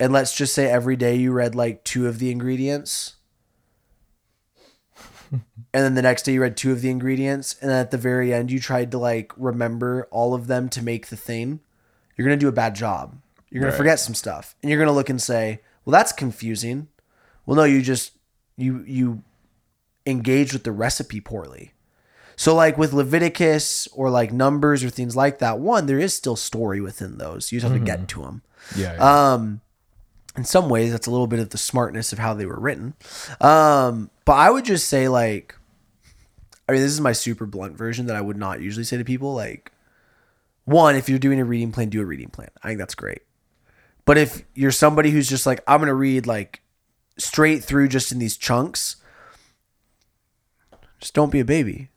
and 0.00 0.12
let's 0.12 0.34
just 0.36 0.54
say 0.54 0.70
every 0.70 0.96
day 0.96 1.14
you 1.16 1.32
read 1.32 1.54
like 1.54 1.84
two 1.84 2.06
of 2.06 2.18
the 2.18 2.30
ingredients. 2.30 3.14
and 5.32 5.42
then 5.72 5.94
the 5.94 6.02
next 6.02 6.22
day 6.22 6.34
you 6.34 6.42
read 6.42 6.56
two 6.56 6.72
of 6.72 6.80
the 6.80 6.90
ingredients, 6.90 7.56
and 7.60 7.70
then 7.70 7.78
at 7.78 7.90
the 7.90 7.98
very 7.98 8.32
end 8.32 8.50
you 8.50 8.60
tried 8.60 8.90
to 8.92 8.98
like 8.98 9.32
remember 9.36 10.08
all 10.10 10.34
of 10.34 10.46
them 10.46 10.68
to 10.70 10.82
make 10.82 11.08
the 11.08 11.16
thing, 11.16 11.60
you're 12.16 12.26
gonna 12.26 12.36
do 12.36 12.48
a 12.48 12.52
bad 12.52 12.74
job 12.74 13.16
You're 13.50 13.60
going 13.60 13.70
Right. 13.70 13.76
to 13.76 13.78
forget 13.78 14.00
some 14.00 14.14
stuff. 14.14 14.54
And 14.62 14.70
you're 14.70 14.78
going 14.78 14.88
to 14.88 14.92
look 14.92 15.08
and 15.10 15.22
say, 15.22 15.60
"Well, 15.84 15.92
that's 15.92 16.12
confusing." 16.12 16.88
Well, 17.46 17.56
no, 17.56 17.64
you 17.64 17.82
just 17.82 18.12
you 18.56 18.82
you 18.86 19.22
engage 20.06 20.52
with 20.52 20.64
the 20.64 20.72
recipe 20.72 21.20
poorly. 21.20 21.72
So 22.36 22.52
like 22.54 22.76
with 22.76 22.92
Leviticus 22.92 23.86
or 23.94 24.10
like 24.10 24.32
Numbers 24.32 24.82
or 24.82 24.90
things 24.90 25.14
like 25.14 25.38
that, 25.38 25.58
one 25.60 25.86
there 25.86 26.00
is 26.00 26.12
still 26.14 26.34
story 26.36 26.80
within 26.80 27.18
those. 27.18 27.52
You 27.52 27.60
just 27.60 27.70
have 27.70 27.78
to 27.78 27.84
get 27.84 28.08
to 28.08 28.22
them. 28.22 28.42
Yeah. 28.76 28.94
yeah. 28.94 29.32
Um, 29.34 29.60
in 30.36 30.44
some 30.44 30.68
ways, 30.68 30.92
that's 30.92 31.06
a 31.06 31.10
little 31.10 31.26
bit 31.26 31.38
of 31.38 31.50
the 31.50 31.58
smartness 31.58 32.12
of 32.12 32.18
how 32.18 32.34
they 32.34 32.46
were 32.46 32.58
written. 32.58 32.94
Um, 33.40 34.10
but 34.24 34.34
I 34.34 34.50
would 34.50 34.64
just 34.64 34.88
say 34.88 35.08
like, 35.08 35.54
I 36.68 36.72
mean, 36.72 36.80
this 36.80 36.92
is 36.92 37.00
my 37.00 37.12
super 37.12 37.46
blunt 37.46 37.76
version 37.76 38.06
that 38.06 38.16
I 38.16 38.20
would 38.20 38.36
not 38.36 38.60
usually 38.60 38.84
say 38.84 38.96
to 38.96 39.04
people. 39.04 39.34
Like, 39.34 39.70
one, 40.64 40.96
if 40.96 41.08
you're 41.08 41.18
doing 41.18 41.40
a 41.40 41.44
reading 41.44 41.72
plan, 41.72 41.90
do 41.90 42.00
a 42.00 42.06
reading 42.06 42.30
plan. 42.30 42.48
I 42.62 42.68
think 42.68 42.78
that's 42.78 42.94
great. 42.94 43.22
But 44.06 44.18
if 44.18 44.44
you're 44.54 44.70
somebody 44.70 45.10
who's 45.10 45.28
just 45.28 45.46
like, 45.46 45.62
I'm 45.66 45.80
gonna 45.80 45.94
read 45.94 46.26
like 46.26 46.62
straight 47.16 47.62
through 47.62 47.88
just 47.88 48.12
in 48.12 48.18
these 48.18 48.36
chunks, 48.36 48.96
just 51.00 51.14
don't 51.14 51.32
be 51.32 51.40
a 51.40 51.44
baby. 51.44 51.90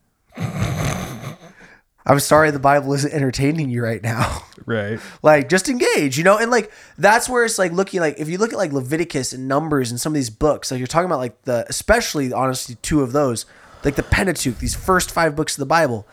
I'm 2.08 2.20
sorry 2.20 2.50
the 2.52 2.58
Bible 2.60 2.94
isn't 2.94 3.14
entertaining 3.14 3.70
you 3.70 3.84
right 3.84 4.02
now. 4.02 4.44
right. 4.66 5.00
like 5.22 5.48
just 5.50 5.70
engage 5.70 6.18
you 6.18 6.24
know 6.24 6.38
and 6.38 6.50
like 6.52 6.72
that's 6.98 7.30
where 7.30 7.46
it's 7.46 7.58
like 7.60 7.72
looking 7.72 8.00
like 8.02 8.16
if 8.20 8.28
you 8.30 8.38
look 8.38 8.52
at 8.54 8.58
like 8.58 8.74
leviticus 8.74 9.32
and 9.34 9.48
numbers 9.48 9.92
and 9.92 10.00
some 10.02 10.12
of 10.12 10.16
these 10.16 10.30
books 10.30 10.72
like 10.72 10.78
you're 10.80 10.88
talking 10.88 11.06
about 11.06 11.20
like 11.20 11.42
the 11.44 11.66
especially 11.70 12.34
honestly 12.34 12.76
two 12.82 13.02
of 13.02 13.12
those 13.14 13.46
like 13.86 13.96
the 13.96 14.04
pentateuch 14.04 14.58
these 14.60 14.76
first 14.76 15.10
five 15.12 15.36
books 15.38 15.54
of 15.56 15.60
the 15.60 15.66
bible 15.66 16.06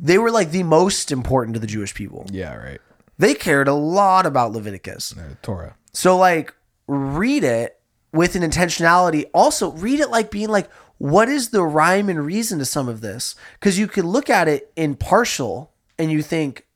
they 0.00 0.18
were 0.18 0.30
like 0.32 0.50
the 0.50 0.64
most 0.64 1.12
important 1.12 1.54
to 1.54 1.60
the 1.60 1.66
jewish 1.68 1.94
people 1.94 2.26
Yeah. 2.32 2.54
Right. 2.56 2.80
they 3.16 3.32
cared 3.34 3.68
a 3.68 3.74
lot 3.74 4.26
about 4.26 4.50
leviticus 4.50 5.14
Uh, 5.16 5.34
Torah. 5.42 5.76
so 5.92 6.16
like 6.16 6.52
read 6.88 7.44
it 7.44 7.78
with 8.12 8.34
an 8.36 8.42
intentionality. 8.42 9.24
Also 9.34 9.72
read 9.72 9.98
it 9.98 10.08
like 10.08 10.30
being 10.30 10.48
like, 10.48 10.68
what 10.98 11.28
is 11.28 11.50
the 11.50 11.62
rhyme 11.62 12.08
and 12.08 12.24
reason 12.24 12.58
to 12.58 12.64
some 12.64 12.88
of 12.88 13.00
this? 13.00 13.34
Because 13.54 13.78
you 13.78 13.86
could 13.88 14.04
look 14.04 14.30
at 14.30 14.48
it 14.48 14.72
in 14.76 14.94
partial 14.94 15.72
and 15.98 16.10
you 16.10 16.22
think, 16.22 16.66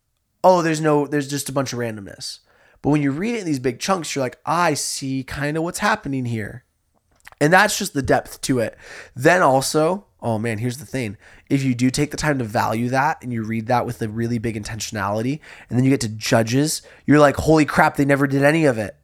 oh, 0.42 0.62
there's 0.62 0.80
no, 0.80 1.06
there's 1.06 1.28
just 1.28 1.48
a 1.48 1.52
bunch 1.52 1.72
of 1.72 1.78
randomness. 1.78 2.40
But 2.82 2.90
when 2.90 3.02
you 3.02 3.10
read 3.10 3.34
it 3.34 3.40
in 3.40 3.46
these 3.46 3.58
big 3.58 3.80
chunks, 3.80 4.14
you're 4.14 4.24
like, 4.24 4.38
I 4.46 4.74
see 4.74 5.24
kind 5.24 5.56
of 5.56 5.62
what's 5.62 5.80
happening 5.80 6.24
here. 6.24 6.64
And 7.40 7.52
that's 7.52 7.78
just 7.78 7.94
the 7.94 8.02
depth 8.02 8.40
to 8.42 8.58
it. 8.58 8.76
Then 9.14 9.42
also, 9.42 10.06
oh 10.20 10.38
man, 10.38 10.58
here's 10.58 10.78
the 10.78 10.86
thing. 10.86 11.16
If 11.48 11.62
you 11.62 11.74
do 11.74 11.90
take 11.90 12.10
the 12.10 12.16
time 12.16 12.38
to 12.38 12.44
value 12.44 12.88
that 12.88 13.22
and 13.22 13.32
you 13.32 13.42
read 13.42 13.66
that 13.66 13.86
with 13.86 14.02
a 14.02 14.08
really 14.08 14.38
big 14.38 14.60
intentionality, 14.60 15.40
and 15.68 15.78
then 15.78 15.84
you 15.84 15.90
get 15.90 16.00
to 16.02 16.08
judges, 16.08 16.82
you're 17.06 17.20
like, 17.20 17.36
holy 17.36 17.64
crap, 17.64 17.96
they 17.96 18.04
never 18.04 18.26
did 18.26 18.42
any 18.42 18.64
of 18.64 18.78
it. 18.78 18.96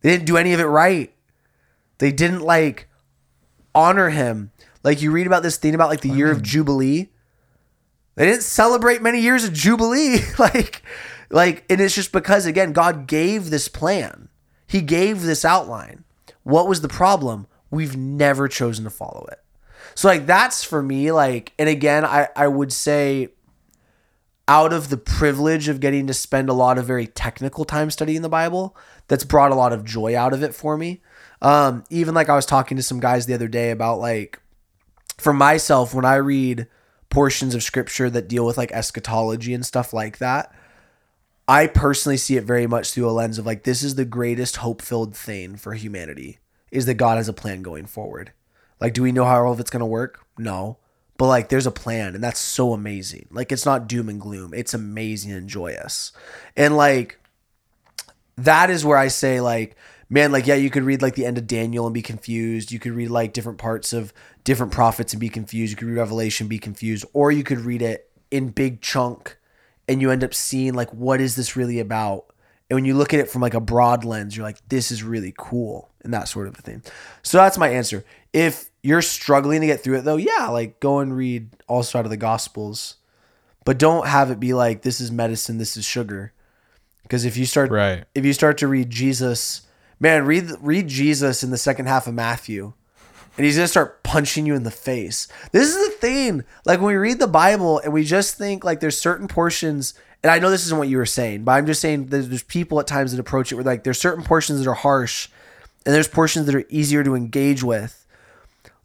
They 0.00 0.10
didn't 0.10 0.26
do 0.26 0.36
any 0.36 0.52
of 0.52 0.60
it 0.60 0.64
right. 0.64 1.12
They 1.98 2.12
didn't 2.12 2.40
like 2.40 2.87
honor 3.74 4.10
him. 4.10 4.52
Like 4.82 5.02
you 5.02 5.10
read 5.10 5.26
about 5.26 5.42
this 5.42 5.56
thing 5.56 5.74
about 5.74 5.90
like 5.90 6.00
the 6.00 6.08
year 6.08 6.30
of 6.30 6.42
Jubilee. 6.42 7.08
They 8.14 8.26
didn't 8.26 8.42
celebrate 8.42 9.02
many 9.02 9.20
years 9.20 9.44
of 9.44 9.52
Jubilee. 9.52 10.18
like, 10.38 10.82
like, 11.30 11.64
and 11.70 11.80
it's 11.80 11.94
just 11.94 12.12
because 12.12 12.46
again, 12.46 12.72
God 12.72 13.06
gave 13.06 13.50
this 13.50 13.68
plan. 13.68 14.28
He 14.66 14.80
gave 14.80 15.22
this 15.22 15.44
outline. 15.44 16.04
What 16.42 16.68
was 16.68 16.80
the 16.80 16.88
problem? 16.88 17.46
We've 17.70 17.96
never 17.96 18.48
chosen 18.48 18.84
to 18.84 18.90
follow 18.90 19.26
it. 19.30 19.40
So 19.94 20.08
like 20.08 20.26
that's 20.26 20.64
for 20.64 20.82
me, 20.82 21.12
like, 21.12 21.52
and 21.58 21.68
again, 21.68 22.04
I, 22.04 22.28
I 22.36 22.48
would 22.48 22.72
say 22.72 23.28
out 24.46 24.72
of 24.72 24.88
the 24.88 24.96
privilege 24.96 25.68
of 25.68 25.80
getting 25.80 26.06
to 26.06 26.14
spend 26.14 26.48
a 26.48 26.54
lot 26.54 26.78
of 26.78 26.86
very 26.86 27.06
technical 27.06 27.64
time 27.64 27.90
studying 27.90 28.22
the 28.22 28.28
Bible, 28.28 28.76
that's 29.06 29.24
brought 29.24 29.50
a 29.50 29.54
lot 29.54 29.72
of 29.72 29.84
joy 29.84 30.16
out 30.16 30.32
of 30.32 30.42
it 30.42 30.54
for 30.54 30.76
me. 30.76 31.02
Um, 31.40 31.84
even 31.90 32.14
like 32.14 32.28
I 32.28 32.34
was 32.34 32.46
talking 32.46 32.76
to 32.76 32.82
some 32.82 33.00
guys 33.00 33.26
the 33.26 33.34
other 33.34 33.48
day 33.48 33.70
about 33.70 34.00
like 34.00 34.40
for 35.18 35.32
myself 35.32 35.94
when 35.94 36.04
I 36.04 36.16
read 36.16 36.66
portions 37.10 37.54
of 37.54 37.62
scripture 37.62 38.10
that 38.10 38.28
deal 38.28 38.44
with 38.44 38.58
like 38.58 38.72
eschatology 38.72 39.54
and 39.54 39.64
stuff 39.64 39.92
like 39.92 40.18
that, 40.18 40.52
I 41.46 41.66
personally 41.66 42.16
see 42.16 42.36
it 42.36 42.44
very 42.44 42.66
much 42.66 42.92
through 42.92 43.08
a 43.08 43.12
lens 43.12 43.38
of 43.38 43.46
like 43.46 43.62
this 43.62 43.82
is 43.82 43.94
the 43.94 44.04
greatest 44.04 44.56
hope-filled 44.56 45.16
thing 45.16 45.56
for 45.56 45.74
humanity 45.74 46.38
is 46.70 46.86
that 46.86 46.94
God 46.94 47.16
has 47.16 47.28
a 47.28 47.32
plan 47.32 47.62
going 47.62 47.86
forward. 47.86 48.32
Like 48.80 48.92
do 48.92 49.02
we 49.02 49.12
know 49.12 49.24
how 49.24 49.44
all 49.44 49.52
of 49.52 49.60
it's 49.60 49.70
going 49.70 49.80
to 49.80 49.86
work? 49.86 50.24
No. 50.36 50.78
But 51.16 51.28
like 51.28 51.48
there's 51.48 51.66
a 51.66 51.72
plan 51.72 52.14
and 52.14 52.22
that's 52.22 52.38
so 52.38 52.72
amazing. 52.72 53.28
Like 53.30 53.50
it's 53.50 53.64
not 53.64 53.88
doom 53.88 54.08
and 54.08 54.20
gloom. 54.20 54.52
It's 54.54 54.74
amazing 54.74 55.32
and 55.32 55.48
joyous. 55.48 56.12
And 56.56 56.76
like 56.76 57.18
that 58.36 58.70
is 58.70 58.84
where 58.84 58.98
I 58.98 59.08
say 59.08 59.40
like 59.40 59.76
man 60.10 60.32
like 60.32 60.46
yeah 60.46 60.54
you 60.54 60.70
could 60.70 60.84
read 60.84 61.02
like 61.02 61.14
the 61.14 61.26
end 61.26 61.38
of 61.38 61.46
Daniel 61.46 61.86
and 61.86 61.94
be 61.94 62.02
confused. 62.02 62.72
You 62.72 62.78
could 62.78 62.92
read 62.92 63.10
like 63.10 63.32
different 63.32 63.58
parts 63.58 63.92
of 63.92 64.12
different 64.44 64.72
prophets 64.72 65.12
and 65.12 65.20
be 65.20 65.28
confused. 65.28 65.70
You 65.70 65.76
could 65.76 65.88
read 65.88 65.98
Revelation 65.98 66.48
be 66.48 66.58
confused 66.58 67.04
or 67.12 67.30
you 67.30 67.44
could 67.44 67.60
read 67.60 67.82
it 67.82 68.10
in 68.30 68.48
big 68.50 68.80
chunk 68.80 69.36
and 69.88 70.00
you 70.00 70.10
end 70.10 70.24
up 70.24 70.34
seeing 70.34 70.74
like 70.74 70.92
what 70.92 71.20
is 71.20 71.36
this 71.36 71.56
really 71.56 71.80
about? 71.80 72.26
And 72.70 72.76
when 72.76 72.84
you 72.84 72.94
look 72.94 73.14
at 73.14 73.20
it 73.20 73.30
from 73.30 73.40
like 73.40 73.54
a 73.54 73.60
broad 73.60 74.04
lens, 74.04 74.36
you're 74.36 74.44
like 74.46 74.66
this 74.68 74.90
is 74.90 75.02
really 75.02 75.34
cool 75.36 75.90
and 76.02 76.12
that 76.14 76.28
sort 76.28 76.48
of 76.48 76.58
a 76.58 76.62
thing. 76.62 76.82
So 77.22 77.38
that's 77.38 77.58
my 77.58 77.68
answer. 77.68 78.04
If 78.32 78.70
you're 78.82 79.02
struggling 79.02 79.60
to 79.62 79.66
get 79.66 79.82
through 79.82 79.98
it 79.98 80.02
though, 80.04 80.16
yeah, 80.16 80.48
like 80.48 80.80
go 80.80 80.98
and 81.00 81.16
read 81.16 81.50
also 81.66 81.98
out 81.98 82.04
of 82.04 82.10
the 82.10 82.16
gospels. 82.16 82.96
But 83.64 83.78
don't 83.78 84.06
have 84.06 84.30
it 84.30 84.40
be 84.40 84.54
like 84.54 84.82
this 84.82 85.00
is 85.00 85.10
medicine, 85.10 85.58
this 85.58 85.76
is 85.76 85.84
sugar. 85.84 86.32
Because 87.02 87.24
if 87.24 87.36
you 87.36 87.46
start 87.46 87.70
Right. 87.70 88.04
if 88.14 88.24
you 88.24 88.32
start 88.32 88.58
to 88.58 88.68
read 88.68 88.90
Jesus, 88.90 89.62
man, 90.00 90.24
read 90.24 90.50
read 90.60 90.88
Jesus 90.88 91.42
in 91.42 91.50
the 91.50 91.58
second 91.58 91.86
half 91.86 92.06
of 92.06 92.14
Matthew, 92.14 92.72
and 93.36 93.44
he's 93.44 93.56
gonna 93.56 93.68
start 93.68 94.02
punching 94.02 94.46
you 94.46 94.54
in 94.54 94.64
the 94.64 94.70
face. 94.70 95.28
This 95.52 95.68
is 95.68 95.88
the 95.88 95.94
thing. 95.96 96.44
Like 96.64 96.80
when 96.80 96.88
we 96.88 96.96
read 96.96 97.18
the 97.18 97.26
Bible 97.26 97.78
and 97.80 97.92
we 97.92 98.04
just 98.04 98.36
think 98.36 98.64
like 98.64 98.80
there's 98.80 99.00
certain 99.00 99.28
portions, 99.28 99.94
and 100.22 100.30
I 100.30 100.38
know 100.38 100.50
this 100.50 100.66
isn't 100.66 100.78
what 100.78 100.88
you 100.88 100.96
were 100.96 101.06
saying, 101.06 101.44
but 101.44 101.52
I'm 101.52 101.66
just 101.66 101.80
saying 101.80 102.06
there's, 102.06 102.28
there's 102.28 102.42
people 102.42 102.80
at 102.80 102.86
times 102.86 103.12
that 103.12 103.20
approach 103.20 103.52
it 103.52 103.56
where 103.56 103.64
like 103.64 103.84
there's 103.84 104.00
certain 104.00 104.24
portions 104.24 104.58
that 104.58 104.70
are 104.70 104.74
harsh, 104.74 105.28
and 105.86 105.94
there's 105.94 106.08
portions 106.08 106.46
that 106.46 106.54
are 106.54 106.66
easier 106.68 107.04
to 107.04 107.14
engage 107.14 107.62
with. 107.62 108.06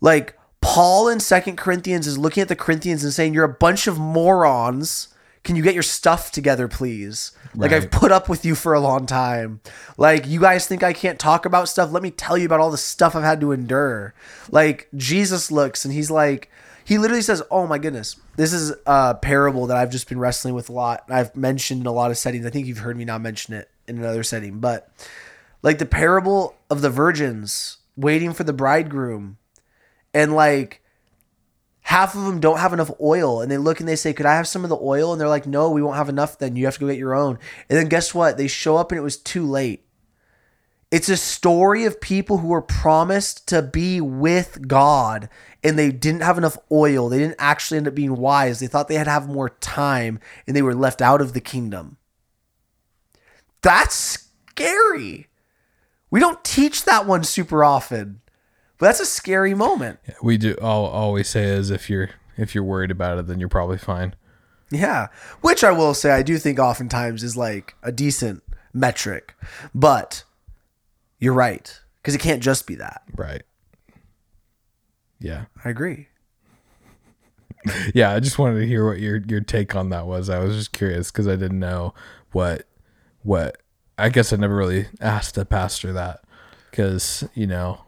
Like 0.02 0.38
Paul 0.62 1.10
in 1.10 1.20
Second 1.20 1.58
Corinthians 1.58 2.08
is 2.08 2.18
looking 2.18 2.42
at 2.42 2.48
the 2.48 2.56
Corinthians 2.56 3.04
and 3.04 3.14
saying, 3.14 3.34
"You're 3.34 3.44
a 3.44 3.50
bunch 3.50 3.88
of 3.88 3.98
morons." 4.00 5.10
Can 5.44 5.56
you 5.56 5.64
get 5.64 5.74
your 5.74 5.84
stuff 5.84 6.32
together, 6.32 6.68
please? 6.68 7.32
Like 7.56 7.72
Right. 7.72 7.84
I've 7.84 7.92
put 7.92 8.12
up 8.12 8.30
with 8.30 8.46
you 8.46 8.56
for 8.56 8.74
a 8.74 8.80
long 8.80 9.06
time. 9.06 9.60
Like 9.98 10.26
you 10.26 10.40
guys 10.40 10.66
think 10.68 10.84
I 10.84 10.94
can't 10.94 11.20
talk 11.20 11.46
about 11.46 11.68
stuff? 11.70 11.92
Let 11.92 12.02
me 12.02 12.12
tell 12.12 12.38
you 12.38 12.46
about 12.46 12.60
all 12.60 12.72
the 12.72 12.78
stuff 12.78 13.16
I've 13.16 13.24
had 13.24 13.42
to 13.42 13.52
endure. 13.52 14.14
Like 14.50 14.88
Jesus 14.96 15.52
looks 15.52 15.84
and 15.86 15.94
he's 15.94 16.10
like 16.10 16.50
he 16.86 16.98
literally 16.98 17.22
says, 17.22 17.42
"Oh 17.50 17.66
my 17.66 17.78
goodness. 17.78 18.18
This 18.36 18.52
is 18.52 18.74
a 18.86 19.16
parable 19.16 19.68
that 19.68 19.78
I've 19.78 19.92
just 19.92 20.10
been 20.10 20.20
wrestling 20.20 20.54
with 20.54 20.70
a 20.70 20.74
lot. 20.74 21.04
I've 21.10 21.36
mentioned 21.36 21.82
in 21.82 21.88
a 21.88 21.92
lot 21.92 22.12
of 22.12 22.18
settings. 22.18 22.46
I 22.46 22.50
think 22.50 22.68
you've 22.68 22.80
heard 22.80 22.98
me 22.98 23.06
not 23.06 23.22
mention 23.22 23.54
it 23.54 23.70
in 23.88 23.98
another 23.98 24.24
setting, 24.24 24.60
but 24.60 24.90
like 25.62 25.78
the 25.78 25.86
parable 25.86 26.56
of 26.70 26.82
the 26.82 26.90
virgins 26.90 27.78
waiting 27.96 28.34
for 28.34 28.44
the 28.44 28.54
bridegroom 28.54 29.38
and 30.14 30.36
like 30.36 30.82
half 31.84 32.16
of 32.16 32.26
them 32.26 32.40
don't 32.40 32.60
have 32.60 32.74
enough 32.74 32.92
oil 33.00 33.42
and 33.42 33.52
they 33.52 33.58
look 33.58 33.80
and 33.80 33.88
they 33.88 33.96
say 33.96 34.14
could 34.14 34.26
i 34.26 34.36
have 34.36 34.48
some 34.48 34.64
of 34.64 34.70
the 34.70 34.78
oil? 34.78 35.12
And 35.12 35.22
they're 35.22 35.28
like 35.28 35.46
no 35.46 35.70
we 35.70 35.82
won't 35.82 35.98
have 35.98 36.10
enough 36.10 36.38
then. 36.38 36.56
You 36.56 36.66
have 36.66 36.76
to 36.76 36.80
go 36.80 36.88
get 36.88 36.98
your 36.98 37.16
own. 37.16 37.38
And 37.70 37.78
then 37.78 37.88
guess 37.90 38.14
what? 38.14 38.38
They 38.38 38.48
show 38.48 38.78
up 38.78 38.92
and 38.92 39.00
it 39.00 39.04
was 39.04 39.18
too 39.18 39.46
late. 39.46 39.86
It's 40.92 41.10
a 41.10 41.18
story 41.18 41.86
of 41.86 42.00
people 42.00 42.38
who 42.38 42.50
were 42.50 42.62
promised 42.62 43.48
to 43.48 43.62
be 43.62 44.00
with 44.00 44.68
god 44.68 45.28
and 45.64 45.78
they 45.78 45.92
didn't 45.92 46.22
have 46.22 46.38
enough 46.38 46.58
oil. 46.72 47.10
They 47.10 47.18
didn't 47.20 47.36
actually 47.40 47.78
end 47.78 47.88
up 47.88 47.96
being 47.96 48.16
wise. 48.16 48.60
They 48.60 48.68
thought 48.68 48.88
they 48.88 48.96
had 48.96 49.06
to 49.06 49.12
have 49.12 49.28
more 49.28 49.50
time 49.50 50.20
and 50.46 50.56
they 50.56 50.62
were 50.62 50.76
left 50.76 51.02
out 51.02 51.22
of 51.22 51.34
the 51.34 51.42
kingdom. 51.42 51.98
That's 53.62 53.96
scary. 53.96 55.28
We 56.12 56.20
don't 56.20 56.44
teach 56.44 56.86
that 56.86 57.08
one 57.08 57.24
super 57.24 57.64
often 57.64 58.22
but 58.78 58.88
that's 58.88 59.00
a 59.00 59.06
scary 59.06 59.54
moment 59.54 60.00
We 60.22 60.38
do. 60.38 60.56
I'll 60.62 60.86
always 60.86 61.28
say 61.30 61.44
is 61.44 61.70
if 61.70 61.90
you're 61.90 62.10
if 62.38 62.56
you're 62.56 62.64
worried 62.64 62.92
about 62.92 63.20
it, 63.20 63.28
then 63.28 63.40
you're 63.40 63.50
probably 63.50 63.78
fine. 63.78 64.16
Yeah, 64.72 65.08
which 65.42 65.64
I 65.64 65.72
will 65.72 65.94
say 65.94 66.12
I 66.12 66.24
do 66.24 66.38
think 66.38 66.60
oftentimes 66.60 67.24
is 67.24 67.38
like 67.38 67.76
a 67.84 67.92
decent 67.92 68.42
metric, 68.74 69.36
but 69.74 70.24
you're 71.20 71.34
right 71.34 71.80
because 72.02 72.16
it 72.16 72.22
can't 72.22 72.42
just 72.42 72.66
be 72.68 72.76
that. 72.76 73.04
Right. 73.16 73.44
Yeah. 75.20 75.46
I 75.64 75.70
agree. 75.70 76.08
Yeah. 77.94 78.12
I 78.12 78.20
just 78.20 78.38
wanted 78.38 78.60
to 78.60 78.68
hear 78.68 78.86
what 78.86 79.00
your 79.00 79.22
your 79.26 79.40
take 79.40 79.74
on 79.74 79.90
that 79.92 80.06
was. 80.06 80.30
I 80.30 80.40
was 80.40 80.54
just 80.54 80.74
curious 80.74 81.12
because 81.12 81.30
I 81.30 81.38
didn't 81.38 81.60
know 81.60 81.94
what 82.34 82.68
what. 83.22 83.58
I 83.98 84.10
guess 84.10 84.34
I 84.34 84.36
never 84.36 84.56
really 84.56 84.88
asked 85.00 85.38
a 85.38 85.46
pastor 85.46 85.94
that 85.94 86.26
because 86.70 87.24
you 87.36 87.48
know 87.48 87.80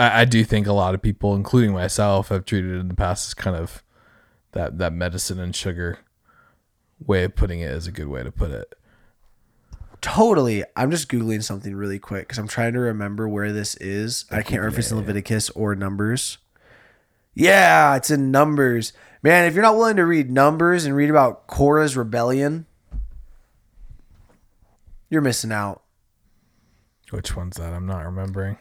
I, 0.00 0.22
I 0.22 0.24
do 0.24 0.42
think 0.44 0.66
a 0.66 0.72
lot 0.72 0.94
of 0.94 1.02
people, 1.02 1.34
including 1.34 1.72
myself, 1.72 2.30
have 2.30 2.46
treated 2.46 2.74
it 2.74 2.78
in 2.78 2.88
the 2.88 2.94
past 2.94 3.28
as 3.28 3.34
kind 3.34 3.54
of 3.54 3.84
that 4.52 4.78
that 4.78 4.92
medicine 4.92 5.38
and 5.38 5.54
sugar 5.54 5.98
way 7.04 7.24
of 7.24 7.36
putting 7.36 7.60
it 7.60 7.70
is 7.70 7.86
a 7.86 7.92
good 7.92 8.08
way 8.08 8.22
to 8.22 8.32
put 8.32 8.50
it. 8.50 8.74
Totally. 10.00 10.64
I'm 10.74 10.90
just 10.90 11.08
googling 11.08 11.44
something 11.44 11.74
really 11.74 11.98
quick 11.98 12.22
because 12.22 12.38
I'm 12.38 12.48
trying 12.48 12.72
to 12.72 12.80
remember 12.80 13.28
where 13.28 13.52
this 13.52 13.74
is. 13.76 14.24
I 14.30 14.36
can't 14.36 14.60
remember 14.60 14.68
if 14.68 14.78
it's 14.78 14.90
in 14.90 14.96
Leviticus 14.96 15.50
or 15.50 15.74
Numbers. 15.74 16.38
Yeah, 17.34 17.94
it's 17.96 18.10
in 18.10 18.30
Numbers. 18.30 18.94
Man, 19.22 19.44
if 19.46 19.54
you're 19.54 19.62
not 19.62 19.76
willing 19.76 19.96
to 19.96 20.06
read 20.06 20.30
Numbers 20.30 20.86
and 20.86 20.96
read 20.96 21.10
about 21.10 21.46
Korah's 21.46 21.96
rebellion, 21.96 22.64
you're 25.10 25.20
missing 25.20 25.52
out. 25.52 25.82
Which 27.10 27.36
one's 27.36 27.56
that? 27.58 27.74
I'm 27.74 27.86
not 27.86 28.04
remembering. 28.06 28.56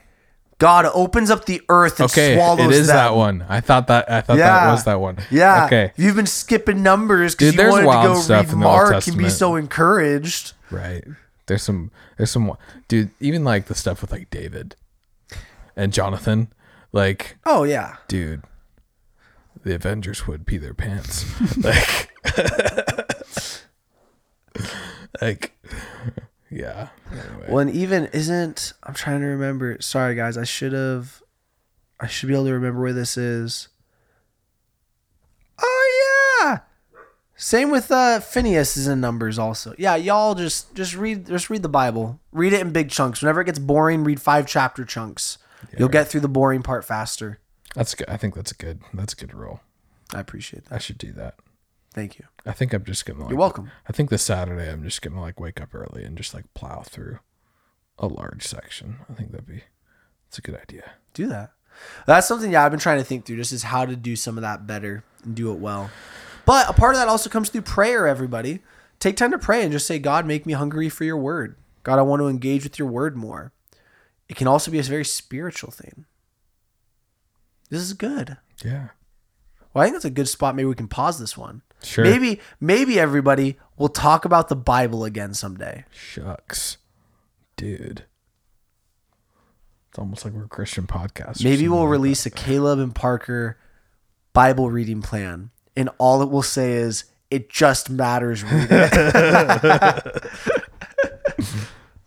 God 0.60 0.86
opens 0.93 1.32
up 1.32 1.45
the 1.45 1.62
earth 1.69 2.00
and 2.00 2.12
Okay, 2.12 2.36
swallows 2.36 2.76
it 2.76 2.80
is 2.82 2.88
them. 2.88 2.95
that 2.98 3.15
one. 3.15 3.45
I 3.50 3.62
thought 3.62 3.88
that 3.88 4.12
I 4.12 4.22
thought 4.22 4.38
Yeah. 4.38 4.65
that 4.65 4.72
was 4.72 4.84
that 4.84 5.00
one. 5.00 5.17
Yeah. 5.32 5.65
Okay. 5.65 5.93
You've 5.95 6.15
been 6.17 6.26
skipping 6.26 6.84
numbers 6.84 7.34
because 7.34 7.54
you 7.54 7.58
there's 7.58 7.74
wanted 7.74 8.02
to 8.02 8.08
go 8.13 8.19
stuff 8.19 8.48
read 8.50 8.58
Mark 8.58 9.08
and 9.08 9.17
be 9.17 9.30
so 9.30 9.56
encouraged. 9.56 10.54
Right. 10.69 11.04
There's 11.48 11.63
some 11.63 11.91
there's 12.17 12.32
some 12.32 12.52
dude, 12.88 13.12
even 13.19 13.43
like 13.43 13.65
the 13.65 13.76
stuff 13.76 14.02
with 14.02 14.12
like 14.12 14.30
David 14.30 14.76
and 15.76 15.93
Jonathan, 15.93 16.52
like 16.91 17.38
Oh 17.45 17.63
yeah. 17.63 17.95
dude, 18.08 18.43
the 19.63 19.74
Avengers 19.74 20.28
would 20.28 20.45
pee 20.45 20.58
their 20.58 20.74
pants. 20.74 21.26
like 21.63 22.10
like 25.22 25.54
yeah. 26.50 26.90
Anyway. 27.12 27.46
Well, 27.50 27.60
and 27.60 27.72
even 27.72 28.06
isn't 28.08 28.74
I'm 28.84 28.94
trying 28.94 29.22
to 29.22 29.28
remember. 29.28 29.78
Sorry 29.82 30.16
guys, 30.16 30.38
I 30.38 30.44
should 30.44 30.74
have. 30.74 31.22
I 32.00 32.08
should 32.08 32.28
be 32.28 32.34
able 32.34 32.46
to 32.46 32.54
remember 32.54 32.82
where 32.82 32.94
this 32.94 33.18
is. 33.18 33.68
Oh 35.62 36.42
yeah. 36.42 36.60
Same 37.36 37.72
with 37.72 37.92
uh 37.92 38.20
Phinehas 38.20 38.78
is 38.78 38.88
in 38.88 39.00
numbers 39.02 39.40
also. 39.40 39.74
Yeah, 39.78 39.96
y'all 39.96 40.36
just 40.36 40.74
just 40.76 40.96
read 40.96 41.28
just 41.28 41.50
read 41.50 41.64
the 41.64 41.70
Bible. 41.70 42.20
Read 42.32 42.54
it 42.54 42.62
in 42.62 42.72
big 42.72 42.90
chunks. 42.90 43.22
Whenever 43.22 43.42
it 43.42 43.46
gets 43.46 43.60
boring, 43.60 44.04
read 44.04 44.22
five 44.22 44.48
chapter 44.48 44.86
chunks. 44.86 45.38
You'll 45.78 45.90
get 45.90 46.08
through 46.08 46.22
the 46.22 46.30
boring 46.30 46.64
part 46.64 46.86
faster. 46.86 47.40
That's 47.76 47.94
good. 47.94 48.10
I 48.10 48.18
think 48.18 48.34
that's 48.34 48.52
a 48.52 48.56
good 48.56 48.82
that's 48.94 49.14
a 49.14 49.16
good 49.16 49.34
rule. 49.34 49.62
I 50.14 50.20
appreciate 50.20 50.66
that. 50.66 50.76
I 50.76 50.78
should 50.80 50.98
do 50.98 51.12
that. 51.14 51.36
Thank 51.93 52.19
you. 52.19 52.25
I 52.45 52.52
think 52.52 52.73
I'm 52.73 52.84
just 52.84 53.06
gonna 53.06 53.21
like 53.21 53.30
You're 53.30 53.39
welcome. 53.39 53.71
I 53.88 53.93
think 53.93 54.10
this 54.10 54.21
Saturday 54.21 54.69
I'm 54.69 54.84
just 54.84 55.02
gonna 55.02 55.21
like 55.21 55.39
wake 55.39 55.60
up 55.60 55.73
early 55.73 56.04
and 56.04 56.17
just 56.17 56.34
like 56.34 56.54
plow 56.54 56.82
through 56.82 57.19
a 57.97 58.08
large 58.08 58.45
section. 58.45 58.97
I 59.10 59.13
think 59.13 59.32
that'd 59.32 59.47
be 59.47 59.63
it's 60.28 60.38
a 60.38 60.41
good 60.41 60.56
idea. 60.56 60.91
Do 61.13 61.28
that. 61.28 61.52
That's 62.06 62.28
something 62.28 62.52
yeah 62.52 62.65
I've 62.65 62.71
been 62.71 62.80
trying 62.80 62.99
to 62.99 63.04
think 63.04 63.25
through 63.25 63.38
just 63.38 63.54
is 63.54 63.63
how 63.63 63.86
to 63.86 63.95
do 63.95 64.15
some 64.15 64.38
of 64.38 64.41
that 64.43 64.67
better 64.67 65.04
and 65.23 65.36
do 65.36 65.52
it 65.52 65.60
well. 65.60 65.89
But 66.45 66.69
a 66.69 66.73
part 66.73 66.95
of 66.95 66.99
that 66.99 67.08
also 67.08 67.30
comes 67.30 67.49
through 67.49 67.62
prayer, 67.62 68.08
everybody. 68.08 68.62
Take 68.99 69.15
time 69.15 69.32
to 69.32 69.38
pray 69.38 69.63
and 69.63 69.71
just 69.71 69.88
say, 69.88 69.99
God, 69.99 70.25
make 70.25 70.45
me 70.45 70.54
hungry 70.54 70.89
for 70.89 71.04
your 71.04 71.17
word. 71.17 71.56
God, 71.84 71.99
I 71.99 72.02
want 72.02 72.21
to 72.21 72.28
engage 72.28 72.63
with 72.63 72.78
your 72.78 72.88
word 72.88 73.15
more. 73.15 73.54
It 74.28 74.36
can 74.36 74.47
also 74.47 74.71
be 74.71 74.80
a 74.80 74.84
very 74.84 75.06
spiritual 75.06 75.71
thing. 75.71 76.06
This 77.69 77.82
is 77.82 77.93
good. 77.93 78.38
Yeah. 78.63 78.89
Well, 79.73 79.84
I 79.84 79.86
think 79.86 79.95
that's 79.95 80.06
a 80.06 80.10
good 80.10 80.28
spot. 80.28 80.56
Maybe 80.56 80.67
we 80.67 80.75
can 80.75 80.88
pause 80.88 81.19
this 81.19 81.38
one. 81.38 81.62
Sure. 81.84 82.04
Maybe, 82.04 82.39
maybe 82.60 83.00
everybody 83.00 83.58
will 83.78 83.89
talk 83.89 84.26
about 84.26 84.50
the 84.50 84.56
Bible 84.56 85.06
again 85.06 85.34
someday. 85.34 85.86
Shucks. 85.92 86.78
Dude. 87.56 88.06
It's 89.89 89.98
almost 89.98 90.24
like 90.24 90.34
we're 90.34 90.46
a 90.46 90.50
Christian 90.50 90.86
podcast. 90.86 91.44
Maybe 91.44 91.68
we'll 91.68 91.82
like 91.82 91.89
release 91.89 92.26
a 92.26 92.30
Caleb 92.30 92.80
and 92.80 92.94
Parker 92.94 93.58
Bible 94.34 94.70
reading 94.70 95.02
plan, 95.02 95.50
and 95.76 95.89
all 95.98 96.22
it 96.22 96.30
will 96.30 96.44
say 96.44 96.74
is, 96.74 97.06
"It 97.32 97.50
just 97.50 97.89
matters." 97.89 98.44
Read 98.44 98.68
it. 98.70 98.94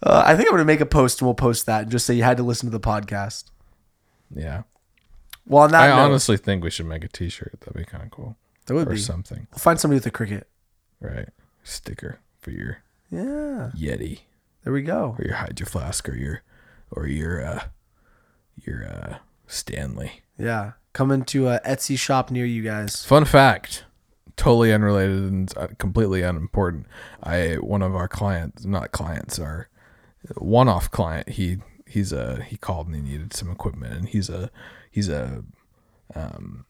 uh, 0.03 0.23
I 0.25 0.37
think 0.37 0.49
I'm 0.49 0.53
gonna 0.53 0.65
make 0.65 0.81
a 0.81 0.87
post 0.87 1.21
and 1.21 1.27
we'll 1.27 1.35
post 1.35 1.67
that 1.67 1.83
and 1.83 1.91
just 1.91 2.07
say 2.07 2.15
you 2.15 2.23
had 2.23 2.37
to 2.37 2.45
listen 2.45 2.71
to 2.71 2.79
the 2.79 2.81
podcast. 2.81 3.47
Yeah. 4.35 4.63
Well, 5.45 5.65
on 5.65 5.73
that 5.73 5.83
I 5.83 5.89
note, 5.89 6.05
honestly 6.05 6.37
think 6.37 6.63
we 6.63 6.71
should 6.71 6.87
make 6.87 7.03
a 7.03 7.09
t 7.09 7.29
shirt. 7.29 7.59
That'd 7.61 7.75
be 7.75 7.85
kind 7.85 8.05
of 8.05 8.13
cool. 8.13 8.37
That 8.67 8.75
would 8.75 8.89
Or 8.89 8.93
be. 8.93 8.99
something. 8.99 9.47
We'll 9.51 9.59
find 9.59 9.79
somebody 9.81 9.97
with 9.97 10.07
a 10.07 10.11
Cricut. 10.11 10.45
Right. 11.01 11.29
Sticker 11.65 12.21
for 12.41 12.51
your 12.51 12.79
Yeah, 13.11 13.71
Yeti. 13.77 14.21
there 14.65 14.73
we 14.73 14.83
go. 14.83 15.17
Or 15.19 15.25
your 15.25 15.35
Hydro 15.37 15.67
Flask 15.67 16.09
or 16.09 16.15
your 16.17 16.43
or 16.91 17.07
your 17.07 17.45
uh 17.45 17.65
your 18.57 18.85
uh 18.87 19.17
Stanley. 19.47 20.23
Yeah, 20.39 20.73
coming 20.93 21.25
to 21.27 21.49
a 21.49 21.61
Etsy 21.61 21.99
shop 21.99 22.31
near 22.31 22.45
you 22.47 22.63
guys. 22.63 23.05
Fun 23.05 23.25
fact, 23.25 23.85
totally 24.37 24.73
unrelated 24.73 25.17
and 25.25 25.53
uh, 25.57 25.69
completely 25.79 26.23
unimportant. 26.23 26.87
I 27.23 27.55
one 27.57 27.83
of 27.83 27.95
our 27.95 28.09
clients, 28.09 28.65
not 28.65 28.93
clients, 28.93 29.39
our 29.39 29.69
one-off 30.37 30.91
client. 30.91 31.31
He 31.31 31.59
he's 31.87 32.13
a 32.13 32.43
he 32.43 32.57
called 32.57 32.87
and 32.87 32.95
he 32.97 33.03
needed 33.03 33.33
some 33.35 33.51
equipment, 33.51 33.95
and 33.95 34.09
he's 34.09 34.29
a 34.31 34.51
he's 34.91 35.09
a 35.09 35.45
um 36.15 36.65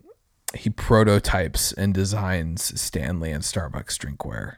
he 0.54 0.70
prototypes 0.70 1.72
and 1.72 1.94
designs 1.94 2.80
Stanley 2.80 3.30
and 3.30 3.42
Starbucks 3.42 3.96
drinkware, 3.98 4.56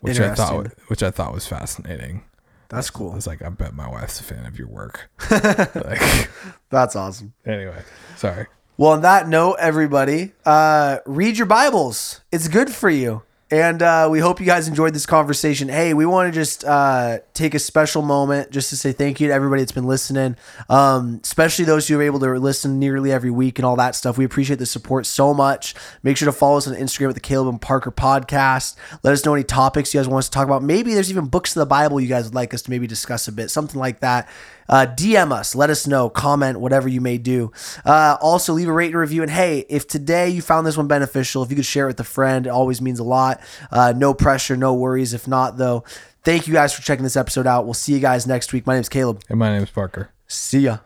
which 0.00 0.20
I 0.20 0.34
thought 0.34 0.68
which 0.88 1.02
I 1.02 1.10
thought 1.10 1.32
was 1.32 1.46
fascinating. 1.46 2.24
That's 2.68 2.90
cool. 2.90 3.12
was 3.12 3.26
like, 3.26 3.40
I 3.40 3.48
bet 3.48 3.74
my 3.74 3.88
wife's 3.88 4.20
a 4.20 4.22
fan 4.22 4.44
of 4.44 4.58
your 4.58 4.68
work. 4.68 5.10
like, 5.30 6.28
That's 6.70 6.94
awesome. 6.96 7.32
anyway, 7.46 7.82
sorry. 8.16 8.46
Well, 8.76 8.92
on 8.92 9.00
that 9.00 9.26
note, 9.26 9.56
everybody, 9.58 10.32
uh, 10.44 10.98
read 11.06 11.38
your 11.38 11.46
Bibles. 11.46 12.20
It's 12.30 12.46
good 12.46 12.70
for 12.70 12.90
you. 12.90 13.22
And 13.50 13.82
uh, 13.82 14.08
we 14.10 14.20
hope 14.20 14.40
you 14.40 14.46
guys 14.46 14.68
enjoyed 14.68 14.92
this 14.92 15.06
conversation. 15.06 15.70
Hey, 15.70 15.94
we 15.94 16.04
want 16.04 16.32
to 16.32 16.38
just 16.38 16.64
uh, 16.64 17.20
take 17.32 17.54
a 17.54 17.58
special 17.58 18.02
moment 18.02 18.50
just 18.50 18.68
to 18.70 18.76
say 18.76 18.92
thank 18.92 19.20
you 19.20 19.28
to 19.28 19.32
everybody 19.32 19.62
that's 19.62 19.72
been 19.72 19.86
listening, 19.86 20.36
um, 20.68 21.20
especially 21.24 21.64
those 21.64 21.88
who 21.88 21.98
are 21.98 22.02
able 22.02 22.20
to 22.20 22.30
listen 22.34 22.78
nearly 22.78 23.10
every 23.10 23.30
week 23.30 23.58
and 23.58 23.64
all 23.64 23.76
that 23.76 23.94
stuff. 23.94 24.18
We 24.18 24.26
appreciate 24.26 24.58
the 24.58 24.66
support 24.66 25.06
so 25.06 25.32
much. 25.32 25.74
Make 26.02 26.18
sure 26.18 26.26
to 26.26 26.32
follow 26.32 26.58
us 26.58 26.68
on 26.68 26.74
Instagram 26.74 27.08
at 27.08 27.14
the 27.14 27.20
Caleb 27.20 27.48
and 27.48 27.60
Parker 27.60 27.90
podcast. 27.90 28.76
Let 29.02 29.14
us 29.14 29.24
know 29.24 29.32
any 29.32 29.44
topics 29.44 29.94
you 29.94 30.00
guys 30.00 30.08
want 30.08 30.18
us 30.18 30.28
to 30.28 30.34
talk 30.34 30.46
about. 30.46 30.62
Maybe 30.62 30.92
there's 30.92 31.10
even 31.10 31.26
books 31.26 31.56
of 31.56 31.60
the 31.60 31.66
Bible 31.66 32.00
you 32.00 32.08
guys 32.08 32.24
would 32.24 32.34
like 32.34 32.52
us 32.52 32.60
to 32.62 32.70
maybe 32.70 32.86
discuss 32.86 33.28
a 33.28 33.32
bit, 33.32 33.50
something 33.50 33.80
like 33.80 34.00
that. 34.00 34.28
Uh, 34.68 34.86
DM 34.86 35.32
us, 35.32 35.54
let 35.54 35.70
us 35.70 35.86
know, 35.86 36.08
comment, 36.08 36.60
whatever 36.60 36.88
you 36.88 37.00
may 37.00 37.18
do. 37.18 37.52
Uh, 37.84 38.16
also, 38.20 38.52
leave 38.52 38.68
a 38.68 38.72
rate 38.72 38.90
and 38.92 38.96
review. 38.98 39.22
And 39.22 39.30
hey, 39.30 39.64
if 39.68 39.86
today 39.86 40.28
you 40.28 40.42
found 40.42 40.66
this 40.66 40.76
one 40.76 40.88
beneficial, 40.88 41.42
if 41.42 41.50
you 41.50 41.56
could 41.56 41.66
share 41.66 41.84
it 41.84 41.88
with 41.88 42.00
a 42.00 42.04
friend, 42.04 42.46
it 42.46 42.50
always 42.50 42.80
means 42.80 42.98
a 42.98 43.04
lot. 43.04 43.40
Uh, 43.70 43.92
no 43.96 44.14
pressure, 44.14 44.56
no 44.56 44.74
worries. 44.74 45.14
If 45.14 45.26
not, 45.28 45.56
though, 45.56 45.84
thank 46.24 46.46
you 46.46 46.54
guys 46.54 46.72
for 46.74 46.82
checking 46.82 47.04
this 47.04 47.16
episode 47.16 47.46
out. 47.46 47.64
We'll 47.64 47.74
see 47.74 47.92
you 47.94 48.00
guys 48.00 48.26
next 48.26 48.52
week. 48.52 48.66
My 48.66 48.74
name 48.74 48.82
is 48.82 48.88
Caleb. 48.88 49.22
And 49.28 49.38
my 49.38 49.50
name 49.50 49.62
is 49.62 49.70
Parker. 49.70 50.10
See 50.26 50.60
ya. 50.60 50.78